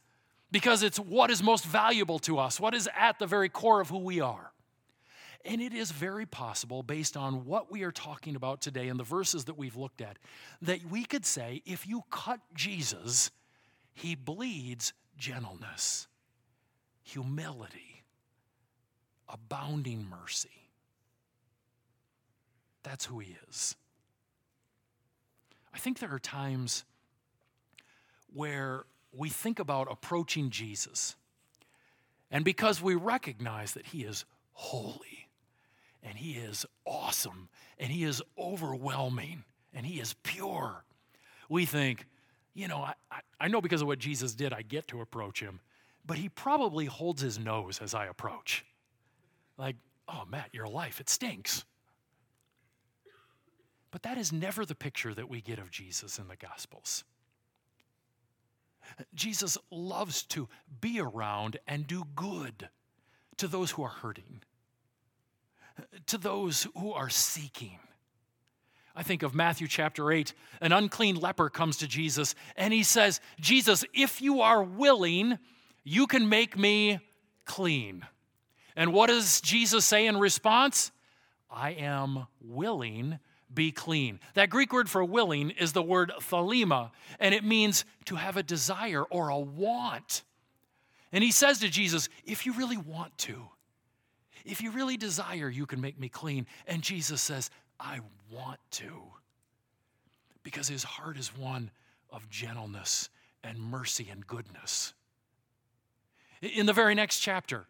because 0.50 0.82
it's 0.82 0.98
what 0.98 1.30
is 1.30 1.42
most 1.42 1.64
valuable 1.64 2.18
to 2.20 2.38
us, 2.38 2.58
what 2.58 2.74
is 2.74 2.88
at 2.98 3.18
the 3.18 3.26
very 3.26 3.50
core 3.50 3.80
of 3.80 3.90
who 3.90 3.98
we 3.98 4.20
are. 4.20 4.50
And 5.44 5.60
it 5.60 5.72
is 5.72 5.92
very 5.92 6.26
possible, 6.26 6.82
based 6.82 7.16
on 7.16 7.44
what 7.44 7.70
we 7.70 7.82
are 7.82 7.92
talking 7.92 8.34
about 8.34 8.60
today 8.60 8.88
and 8.88 8.98
the 8.98 9.04
verses 9.04 9.44
that 9.44 9.56
we've 9.56 9.76
looked 9.76 10.00
at, 10.00 10.18
that 10.62 10.84
we 10.90 11.04
could 11.04 11.24
say 11.24 11.62
if 11.64 11.86
you 11.86 12.02
cut 12.10 12.40
Jesus, 12.54 13.30
he 13.94 14.14
bleeds 14.14 14.92
gentleness, 15.16 16.08
humility, 17.02 18.02
abounding 19.28 20.06
mercy. 20.08 20.67
That's 22.82 23.04
who 23.04 23.18
he 23.18 23.36
is. 23.48 23.76
I 25.74 25.78
think 25.78 25.98
there 25.98 26.12
are 26.12 26.18
times 26.18 26.84
where 28.32 28.84
we 29.12 29.28
think 29.28 29.58
about 29.58 29.88
approaching 29.90 30.50
Jesus, 30.50 31.16
and 32.30 32.44
because 32.44 32.82
we 32.82 32.94
recognize 32.94 33.72
that 33.72 33.86
He 33.86 34.02
is 34.02 34.24
holy, 34.52 35.28
and 36.02 36.16
He 36.18 36.32
is 36.32 36.66
awesome, 36.84 37.48
and 37.78 37.90
He 37.90 38.04
is 38.04 38.22
overwhelming, 38.38 39.44
and 39.72 39.86
He 39.86 40.00
is 40.00 40.14
pure, 40.22 40.84
we 41.48 41.64
think, 41.64 42.06
you 42.54 42.68
know, 42.68 42.78
I, 42.78 42.94
I, 43.10 43.20
I 43.40 43.48
know 43.48 43.60
because 43.60 43.80
of 43.80 43.86
what 43.86 43.98
Jesus 43.98 44.34
did, 44.34 44.52
I 44.52 44.62
get 44.62 44.88
to 44.88 45.00
approach 45.00 45.40
Him, 45.40 45.60
but 46.04 46.18
He 46.18 46.28
probably 46.28 46.86
holds 46.86 47.22
His 47.22 47.38
nose 47.38 47.80
as 47.80 47.94
I 47.94 48.06
approach. 48.06 48.64
Like, 49.56 49.76
oh, 50.08 50.24
Matt, 50.30 50.50
your 50.52 50.68
life, 50.68 51.00
it 51.00 51.08
stinks. 51.08 51.64
But 53.90 54.02
that 54.02 54.18
is 54.18 54.32
never 54.32 54.64
the 54.64 54.74
picture 54.74 55.14
that 55.14 55.28
we 55.28 55.40
get 55.40 55.58
of 55.58 55.70
Jesus 55.70 56.18
in 56.18 56.28
the 56.28 56.36
Gospels. 56.36 57.04
Jesus 59.14 59.58
loves 59.70 60.22
to 60.24 60.48
be 60.80 61.00
around 61.00 61.58
and 61.66 61.86
do 61.86 62.04
good 62.14 62.68
to 63.36 63.48
those 63.48 63.72
who 63.72 63.82
are 63.82 63.88
hurting, 63.88 64.42
to 66.06 66.18
those 66.18 66.66
who 66.76 66.92
are 66.92 67.10
seeking. 67.10 67.78
I 68.96 69.02
think 69.04 69.22
of 69.22 69.34
Matthew 69.34 69.68
chapter 69.68 70.10
8. 70.10 70.34
An 70.60 70.72
unclean 70.72 71.16
leper 71.16 71.48
comes 71.48 71.76
to 71.78 71.86
Jesus 71.86 72.34
and 72.56 72.74
he 72.74 72.82
says, 72.82 73.20
Jesus, 73.38 73.84
if 73.94 74.20
you 74.20 74.40
are 74.40 74.62
willing, 74.62 75.38
you 75.84 76.06
can 76.06 76.28
make 76.28 76.58
me 76.58 76.98
clean. 77.44 78.04
And 78.74 78.92
what 78.92 79.06
does 79.06 79.40
Jesus 79.40 79.84
say 79.84 80.06
in 80.06 80.18
response? 80.18 80.90
I 81.50 81.70
am 81.70 82.26
willing, 82.40 83.20
be 83.52 83.72
clean. 83.72 84.20
That 84.34 84.50
Greek 84.50 84.72
word 84.72 84.88
for 84.88 85.04
willing 85.04 85.50
is 85.50 85.72
the 85.72 85.82
word 85.82 86.12
thelema, 86.20 86.90
and 87.18 87.34
it 87.34 87.44
means 87.44 87.84
to 88.06 88.16
have 88.16 88.36
a 88.36 88.42
desire 88.42 89.02
or 89.04 89.28
a 89.30 89.38
want. 89.38 90.22
And 91.12 91.24
he 91.24 91.32
says 91.32 91.60
to 91.60 91.68
Jesus, 91.68 92.08
If 92.24 92.46
you 92.46 92.52
really 92.52 92.76
want 92.76 93.16
to, 93.18 93.48
if 94.44 94.62
you 94.62 94.70
really 94.70 94.96
desire, 94.96 95.48
you 95.48 95.66
can 95.66 95.80
make 95.80 95.98
me 95.98 96.08
clean. 96.08 96.46
And 96.66 96.82
Jesus 96.82 97.20
says, 97.20 97.50
I 97.78 98.00
want 98.30 98.60
to. 98.72 99.02
Because 100.42 100.68
his 100.68 100.84
heart 100.84 101.18
is 101.18 101.36
one 101.36 101.70
of 102.10 102.28
gentleness 102.30 103.10
and 103.44 103.58
mercy 103.58 104.08
and 104.10 104.26
goodness. 104.26 104.94
In 106.40 106.66
the 106.66 106.72
very 106.72 106.94
next 106.94 107.20
chapter, 107.20 107.66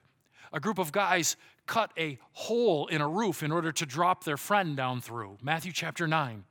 a 0.52 0.60
group 0.60 0.78
of 0.78 0.92
guys 0.92 1.36
cut 1.66 1.92
a 1.98 2.18
hole 2.32 2.86
in 2.86 3.00
a 3.00 3.08
roof 3.08 3.42
in 3.42 3.52
order 3.52 3.72
to 3.72 3.86
drop 3.86 4.24
their 4.24 4.36
friend 4.36 4.76
down 4.76 5.00
through. 5.00 5.38
Matthew 5.42 5.72
chapter 5.72 6.06
9. 6.06 6.44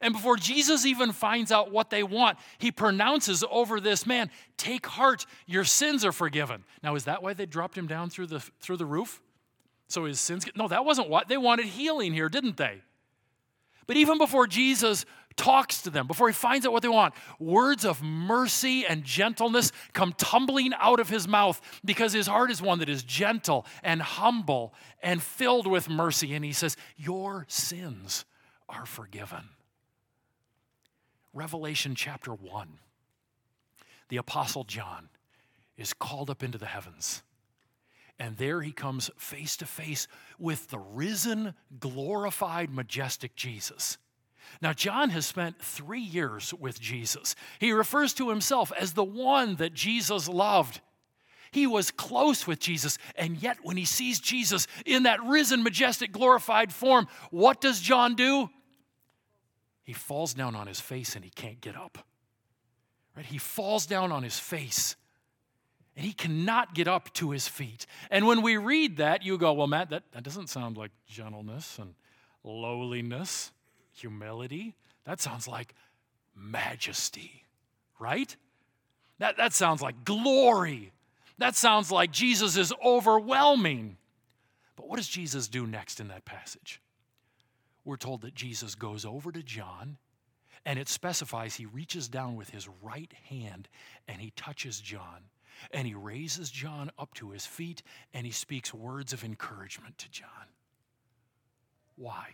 And 0.00 0.14
before 0.14 0.36
Jesus 0.36 0.86
even 0.86 1.12
finds 1.12 1.50
out 1.50 1.72
what 1.72 1.90
they 1.90 2.02
want, 2.02 2.38
he 2.58 2.70
pronounces 2.70 3.44
over 3.50 3.80
this 3.80 4.06
man, 4.06 4.30
Take 4.56 4.86
heart, 4.86 5.26
your 5.46 5.64
sins 5.64 6.04
are 6.04 6.12
forgiven. 6.12 6.64
Now, 6.82 6.94
is 6.94 7.04
that 7.04 7.22
why 7.22 7.34
they 7.34 7.46
dropped 7.46 7.76
him 7.76 7.86
down 7.86 8.10
through 8.10 8.28
the, 8.28 8.40
through 8.60 8.76
the 8.76 8.86
roof? 8.86 9.20
So 9.88 10.04
his 10.04 10.20
sins, 10.20 10.46
no, 10.54 10.68
that 10.68 10.84
wasn't 10.84 11.08
what. 11.08 11.28
They 11.28 11.36
wanted 11.36 11.66
healing 11.66 12.12
here, 12.12 12.28
didn't 12.28 12.56
they? 12.56 12.82
But 13.86 13.96
even 13.96 14.18
before 14.18 14.46
Jesus 14.46 15.04
talks 15.36 15.82
to 15.82 15.90
them, 15.90 16.06
before 16.06 16.28
he 16.28 16.34
finds 16.34 16.66
out 16.66 16.72
what 16.72 16.82
they 16.82 16.88
want, 16.88 17.14
words 17.38 17.84
of 17.84 18.02
mercy 18.02 18.84
and 18.86 19.04
gentleness 19.04 19.72
come 19.92 20.12
tumbling 20.12 20.72
out 20.78 21.00
of 21.00 21.08
his 21.08 21.26
mouth 21.26 21.60
because 21.84 22.12
his 22.12 22.26
heart 22.26 22.50
is 22.50 22.60
one 22.60 22.78
that 22.80 22.88
is 22.88 23.02
gentle 23.02 23.66
and 23.82 24.02
humble 24.02 24.74
and 25.02 25.22
filled 25.22 25.66
with 25.66 25.88
mercy. 25.88 26.34
And 26.34 26.44
he 26.44 26.52
says, 26.52 26.76
Your 26.96 27.46
sins 27.48 28.24
are 28.68 28.86
forgiven. 28.86 29.48
Revelation 31.32 31.94
chapter 31.94 32.32
1, 32.32 32.68
the 34.08 34.16
Apostle 34.16 34.64
John 34.64 35.08
is 35.76 35.92
called 35.92 36.28
up 36.28 36.42
into 36.42 36.58
the 36.58 36.66
heavens. 36.66 37.22
And 38.18 38.36
there 38.36 38.60
he 38.60 38.72
comes 38.72 39.10
face 39.16 39.56
to 39.58 39.66
face 39.66 40.06
with 40.38 40.68
the 40.68 40.78
risen, 40.78 41.54
glorified, 41.78 42.70
majestic 42.70 43.34
Jesus. 43.34 43.96
Now, 44.60 44.72
John 44.72 45.10
has 45.10 45.26
spent 45.26 45.60
three 45.60 46.00
years 46.00 46.52
with 46.54 46.80
Jesus. 46.80 47.34
He 47.58 47.72
refers 47.72 48.12
to 48.14 48.28
himself 48.28 48.72
as 48.78 48.92
the 48.92 49.04
one 49.04 49.56
that 49.56 49.74
Jesus 49.74 50.28
loved. 50.28 50.80
He 51.52 51.66
was 51.66 51.90
close 51.90 52.46
with 52.46 52.60
Jesus, 52.60 52.96
and 53.16 53.36
yet 53.42 53.58
when 53.62 53.76
he 53.76 53.84
sees 53.84 54.20
Jesus 54.20 54.66
in 54.86 55.02
that 55.02 55.22
risen, 55.24 55.62
majestic, 55.62 56.12
glorified 56.12 56.72
form, 56.72 57.08
what 57.30 57.60
does 57.60 57.80
John 57.80 58.14
do? 58.14 58.50
he 59.90 59.94
falls 59.94 60.34
down 60.34 60.54
on 60.54 60.68
his 60.68 60.78
face 60.78 61.16
and 61.16 61.24
he 61.24 61.32
can't 61.32 61.60
get 61.60 61.76
up. 61.76 61.98
Right? 63.16 63.26
He 63.26 63.38
falls 63.38 63.86
down 63.86 64.12
on 64.12 64.22
his 64.22 64.38
face 64.38 64.94
and 65.96 66.06
he 66.06 66.12
cannot 66.12 66.76
get 66.76 66.86
up 66.86 67.12
to 67.14 67.32
his 67.32 67.48
feet. 67.48 67.86
And 68.08 68.24
when 68.24 68.40
we 68.42 68.56
read 68.56 68.98
that, 68.98 69.24
you 69.24 69.36
go, 69.36 69.52
well, 69.52 69.66
Matt, 69.66 69.90
that, 69.90 70.04
that 70.12 70.22
doesn't 70.22 70.48
sound 70.48 70.76
like 70.76 70.92
gentleness 71.08 71.76
and 71.80 71.94
lowliness, 72.44 73.50
humility. 73.92 74.74
That 75.04 75.20
sounds 75.20 75.48
like 75.48 75.74
majesty, 76.34 77.44
right? 77.98 78.34
That, 79.18 79.36
that 79.36 79.52
sounds 79.52 79.82
like 79.82 80.04
glory. 80.04 80.92
That 81.38 81.56
sounds 81.56 81.90
like 81.90 82.10
Jesus 82.10 82.56
is 82.56 82.72
overwhelming. 82.84 83.96
But 84.76 84.88
what 84.88 84.96
does 84.96 85.08
Jesus 85.08 85.48
do 85.48 85.66
next 85.66 86.00
in 86.00 86.08
that 86.08 86.24
passage? 86.24 86.80
we're 87.84 87.96
told 87.96 88.22
that 88.22 88.34
Jesus 88.34 88.74
goes 88.74 89.04
over 89.04 89.32
to 89.32 89.42
John 89.42 89.96
and 90.64 90.78
it 90.78 90.88
specifies 90.88 91.56
he 91.56 91.66
reaches 91.66 92.08
down 92.08 92.36
with 92.36 92.50
his 92.50 92.68
right 92.82 93.12
hand 93.28 93.68
and 94.06 94.20
he 94.20 94.32
touches 94.36 94.80
John 94.80 95.24
and 95.72 95.86
he 95.86 95.94
raises 95.94 96.50
John 96.50 96.90
up 96.98 97.12
to 97.14 97.30
his 97.30 97.46
feet 97.46 97.82
and 98.12 98.26
he 98.26 98.32
speaks 98.32 98.74
words 98.74 99.12
of 99.12 99.24
encouragement 99.24 99.98
to 99.98 100.10
John. 100.10 100.28
Why? 101.96 102.28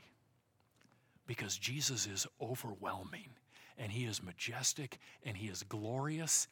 Because 1.27 1.57
Jesus 1.57 2.07
is 2.07 2.27
overwhelming 2.41 3.31
and 3.79 3.91
he 3.91 4.05
is 4.05 4.23
majestic 4.23 4.99
and 5.25 5.37
he 5.37 5.49
is 5.49 5.63
glorious 5.63 6.49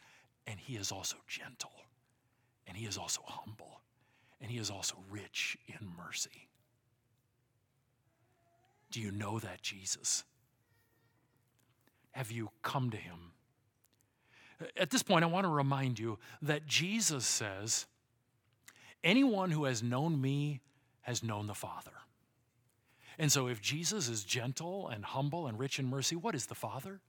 and 0.47 0.59
he 0.59 0.77
is 0.77 0.93
also 0.93 1.17
gentle 1.27 1.73
and 2.67 2.77
he 2.77 2.87
is 2.87 2.99
also 2.99 3.23
humble 3.25 3.81
and 4.41 4.51
he 4.51 4.59
is 4.59 4.71
also 4.71 4.97
rich 5.11 5.57
in 5.69 5.89
mercy. 5.97 6.49
Do 8.91 9.01
you 9.01 9.11
know 9.11 9.39
that 9.39 9.63
Jesus? 9.63 10.25
Have 12.13 12.31
you 12.31 12.51
come 12.63 12.91
to 12.91 12.97
him? 12.97 13.33
At 14.77 14.91
this 14.91 15.03
point, 15.03 15.25
I 15.25 15.27
want 15.27 15.45
to 15.45 15.51
remind 15.51 15.99
you 15.99 16.19
that 16.43 16.67
Jesus 16.67 17.27
says, 17.27 17.87
Anyone 19.03 19.51
who 19.51 19.65
has 19.65 19.83
known 19.83 20.21
me 20.21 20.61
has 21.03 21.23
known 21.23 21.47
the 21.47 21.55
Father. 21.55 21.91
And 23.19 23.31
so, 23.31 23.47
if 23.47 23.61
Jesus 23.61 24.09
is 24.09 24.25
gentle 24.25 24.89
and 24.89 25.05
humble 25.05 25.47
and 25.47 25.59
rich 25.59 25.79
in 25.79 25.87
mercy, 25.87 26.17
what 26.17 26.35
is 26.35 26.47
the 26.47 26.55
Father? 26.55 27.01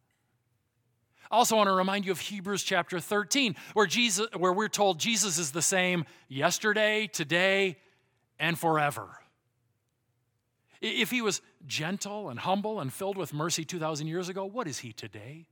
I 1.32 1.38
also 1.38 1.56
want 1.56 1.68
to 1.68 1.74
remind 1.74 2.06
you 2.06 2.12
of 2.12 2.20
Hebrews 2.20 2.63
chapter 2.63 3.00
13, 3.00 3.56
where, 3.74 3.88
Jesus, 3.88 4.28
where 4.38 4.54
we're 4.54 4.68
told 4.68 5.00
Jesus 5.00 5.39
is 5.39 5.52
the 5.52 5.62
same 5.62 6.06
yesterday, 6.28 7.08
today, 7.08 7.78
and 8.39 8.58
forever. 8.58 9.08
If 10.82 11.10
he 11.10 11.24
was 11.24 11.41
gentle 11.65 12.30
and 12.30 12.39
humble 12.39 12.80
and 12.80 12.94
filled 12.94 13.18
with 13.18 13.34
mercy 13.34 13.65
2,000 13.65 14.06
years 14.08 14.30
ago, 14.30 14.46
what 14.46 14.68
is 14.68 14.80
he 14.80 14.94
today? 14.94 15.48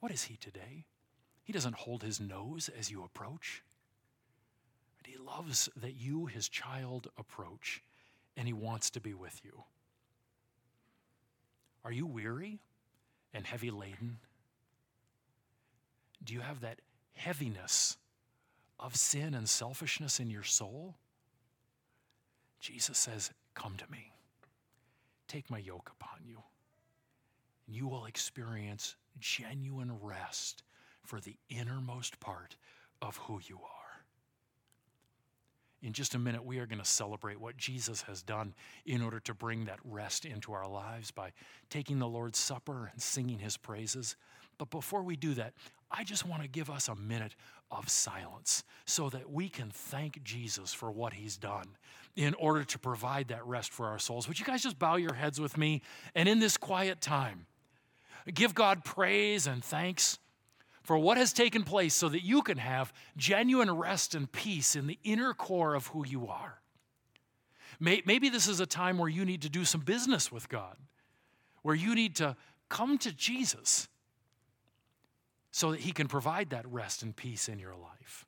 What 0.00 0.10
is 0.10 0.24
he 0.24 0.36
today? 0.36 0.86
He 1.44 1.52
doesn't 1.52 1.76
hold 1.76 2.02
his 2.02 2.20
nose 2.20 2.68
as 2.76 2.90
you 2.90 3.04
approach. 3.04 3.62
He 5.06 5.16
loves 5.16 5.68
that 5.76 5.94
you, 5.94 6.26
his 6.26 6.48
child, 6.48 7.08
approach, 7.16 7.82
and 8.36 8.46
he 8.46 8.52
wants 8.52 8.90
to 8.90 9.00
be 9.00 9.14
with 9.14 9.40
you. 9.44 9.64
Are 11.84 11.92
you 11.92 12.06
weary 12.06 12.58
and 13.32 13.46
heavy 13.46 13.70
laden? 13.70 14.18
Do 16.22 16.34
you 16.34 16.40
have 16.40 16.60
that 16.60 16.80
heaviness 17.14 17.96
of 18.78 18.96
sin 18.96 19.34
and 19.34 19.48
selfishness 19.48 20.20
in 20.20 20.28
your 20.30 20.42
soul? 20.42 20.96
Jesus 22.60 22.98
says, 22.98 23.30
Come 23.54 23.76
to 23.76 23.90
me. 23.90 24.12
Take 25.28 25.50
my 25.50 25.58
yoke 25.58 25.90
upon 26.00 26.20
you. 26.24 26.42
And 27.66 27.76
you 27.76 27.86
will 27.86 28.06
experience 28.06 28.96
genuine 29.18 29.92
rest 30.00 30.62
for 31.02 31.20
the 31.20 31.36
innermost 31.48 32.20
part 32.20 32.56
of 33.00 33.16
who 33.16 33.40
you 33.48 33.56
are. 33.56 33.75
In 35.86 35.92
just 35.92 36.16
a 36.16 36.18
minute, 36.18 36.44
we 36.44 36.58
are 36.58 36.66
going 36.66 36.80
to 36.80 36.84
celebrate 36.84 37.40
what 37.40 37.56
Jesus 37.56 38.02
has 38.02 38.20
done 38.20 38.54
in 38.86 39.00
order 39.00 39.20
to 39.20 39.32
bring 39.32 39.66
that 39.66 39.78
rest 39.84 40.24
into 40.24 40.52
our 40.52 40.68
lives 40.68 41.12
by 41.12 41.30
taking 41.70 42.00
the 42.00 42.08
Lord's 42.08 42.40
Supper 42.40 42.90
and 42.92 43.00
singing 43.00 43.38
his 43.38 43.56
praises. 43.56 44.16
But 44.58 44.70
before 44.70 45.04
we 45.04 45.14
do 45.14 45.34
that, 45.34 45.52
I 45.88 46.02
just 46.02 46.26
want 46.26 46.42
to 46.42 46.48
give 46.48 46.70
us 46.70 46.88
a 46.88 46.96
minute 46.96 47.36
of 47.70 47.88
silence 47.88 48.64
so 48.84 49.08
that 49.10 49.30
we 49.30 49.48
can 49.48 49.70
thank 49.70 50.24
Jesus 50.24 50.74
for 50.74 50.90
what 50.90 51.12
he's 51.12 51.36
done 51.36 51.76
in 52.16 52.34
order 52.34 52.64
to 52.64 52.80
provide 52.80 53.28
that 53.28 53.46
rest 53.46 53.72
for 53.72 53.86
our 53.86 54.00
souls. 54.00 54.26
Would 54.26 54.40
you 54.40 54.44
guys 54.44 54.64
just 54.64 54.80
bow 54.80 54.96
your 54.96 55.14
heads 55.14 55.40
with 55.40 55.56
me? 55.56 55.82
And 56.16 56.28
in 56.28 56.40
this 56.40 56.56
quiet 56.56 57.00
time, 57.00 57.46
give 58.34 58.56
God 58.56 58.84
praise 58.84 59.46
and 59.46 59.62
thanks 59.62 60.18
for 60.86 60.96
what 60.96 61.16
has 61.16 61.32
taken 61.32 61.64
place 61.64 61.94
so 61.94 62.08
that 62.08 62.22
you 62.22 62.42
can 62.42 62.58
have 62.58 62.92
genuine 63.16 63.76
rest 63.76 64.14
and 64.14 64.30
peace 64.30 64.76
in 64.76 64.86
the 64.86 65.00
inner 65.02 65.34
core 65.34 65.74
of 65.74 65.88
who 65.88 66.06
you 66.06 66.28
are. 66.28 66.60
Maybe 67.80 68.28
this 68.28 68.46
is 68.46 68.60
a 68.60 68.66
time 68.66 68.96
where 68.96 69.08
you 69.08 69.24
need 69.24 69.42
to 69.42 69.50
do 69.50 69.64
some 69.64 69.80
business 69.80 70.30
with 70.30 70.48
God, 70.48 70.76
where 71.62 71.74
you 71.74 71.96
need 71.96 72.14
to 72.16 72.36
come 72.68 72.98
to 72.98 73.12
Jesus 73.12 73.88
so 75.50 75.72
that 75.72 75.80
He 75.80 75.90
can 75.90 76.06
provide 76.06 76.50
that 76.50 76.66
rest 76.70 77.02
and 77.02 77.16
peace 77.16 77.48
in 77.48 77.58
your 77.58 77.74
life. 77.74 78.24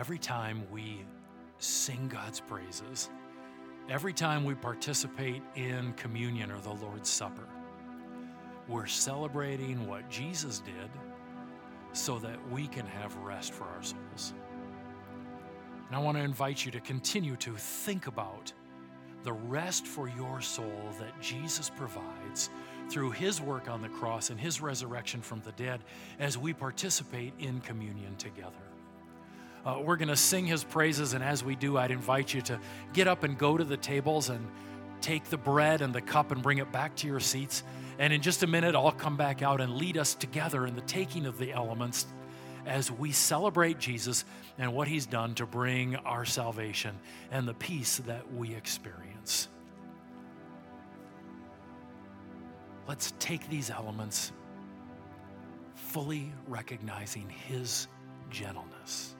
Every 0.00 0.18
time 0.18 0.64
we 0.72 1.04
sing 1.58 2.08
God's 2.08 2.40
praises, 2.40 3.10
every 3.90 4.14
time 4.14 4.44
we 4.44 4.54
participate 4.54 5.42
in 5.56 5.92
communion 5.92 6.50
or 6.50 6.58
the 6.60 6.72
Lord's 6.72 7.10
Supper, 7.10 7.46
we're 8.66 8.86
celebrating 8.86 9.86
what 9.86 10.08
Jesus 10.08 10.60
did 10.60 10.90
so 11.92 12.18
that 12.18 12.38
we 12.50 12.66
can 12.66 12.86
have 12.86 13.14
rest 13.16 13.52
for 13.52 13.64
our 13.64 13.82
souls. 13.82 14.32
And 15.88 15.94
I 15.94 15.98
want 15.98 16.16
to 16.16 16.24
invite 16.24 16.64
you 16.64 16.72
to 16.72 16.80
continue 16.80 17.36
to 17.36 17.54
think 17.56 18.06
about 18.06 18.54
the 19.22 19.34
rest 19.34 19.86
for 19.86 20.08
your 20.08 20.40
soul 20.40 20.88
that 20.98 21.20
Jesus 21.20 21.68
provides 21.68 22.48
through 22.88 23.10
his 23.10 23.38
work 23.42 23.68
on 23.68 23.82
the 23.82 23.88
cross 23.90 24.30
and 24.30 24.40
his 24.40 24.62
resurrection 24.62 25.20
from 25.20 25.42
the 25.42 25.52
dead 25.52 25.80
as 26.18 26.38
we 26.38 26.54
participate 26.54 27.34
in 27.38 27.60
communion 27.60 28.16
together. 28.16 28.69
Uh, 29.64 29.78
we're 29.82 29.96
going 29.96 30.08
to 30.08 30.16
sing 30.16 30.46
his 30.46 30.64
praises, 30.64 31.12
and 31.12 31.22
as 31.22 31.44
we 31.44 31.54
do, 31.54 31.76
I'd 31.76 31.90
invite 31.90 32.32
you 32.32 32.40
to 32.42 32.58
get 32.92 33.08
up 33.08 33.24
and 33.24 33.36
go 33.36 33.56
to 33.56 33.64
the 33.64 33.76
tables 33.76 34.30
and 34.30 34.46
take 35.00 35.24
the 35.24 35.36
bread 35.36 35.82
and 35.82 35.94
the 35.94 36.00
cup 36.00 36.30
and 36.30 36.42
bring 36.42 36.58
it 36.58 36.72
back 36.72 36.96
to 36.96 37.06
your 37.06 37.20
seats. 37.20 37.62
And 37.98 38.12
in 38.12 38.22
just 38.22 38.42
a 38.42 38.46
minute, 38.46 38.74
I'll 38.74 38.92
come 38.92 39.16
back 39.16 39.42
out 39.42 39.60
and 39.60 39.76
lead 39.76 39.98
us 39.98 40.14
together 40.14 40.66
in 40.66 40.74
the 40.74 40.80
taking 40.82 41.26
of 41.26 41.38
the 41.38 41.52
elements 41.52 42.06
as 42.66 42.90
we 42.90 43.12
celebrate 43.12 43.78
Jesus 43.78 44.24
and 44.58 44.72
what 44.72 44.88
he's 44.88 45.06
done 45.06 45.34
to 45.34 45.46
bring 45.46 45.96
our 45.96 46.24
salvation 46.24 46.98
and 47.30 47.46
the 47.46 47.54
peace 47.54 47.98
that 48.06 48.32
we 48.34 48.54
experience. 48.54 49.48
Let's 52.86 53.12
take 53.18 53.48
these 53.48 53.70
elements 53.70 54.32
fully 55.74 56.32
recognizing 56.46 57.28
his 57.28 57.88
gentleness, 58.30 59.14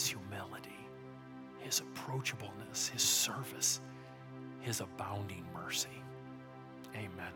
his 0.00 0.08
humility, 0.08 0.70
his 1.58 1.82
approachableness, 1.82 2.88
his 2.88 3.02
service, 3.02 3.80
his 4.60 4.80
abounding 4.80 5.44
mercy. 5.52 5.88
Amen. 6.94 7.32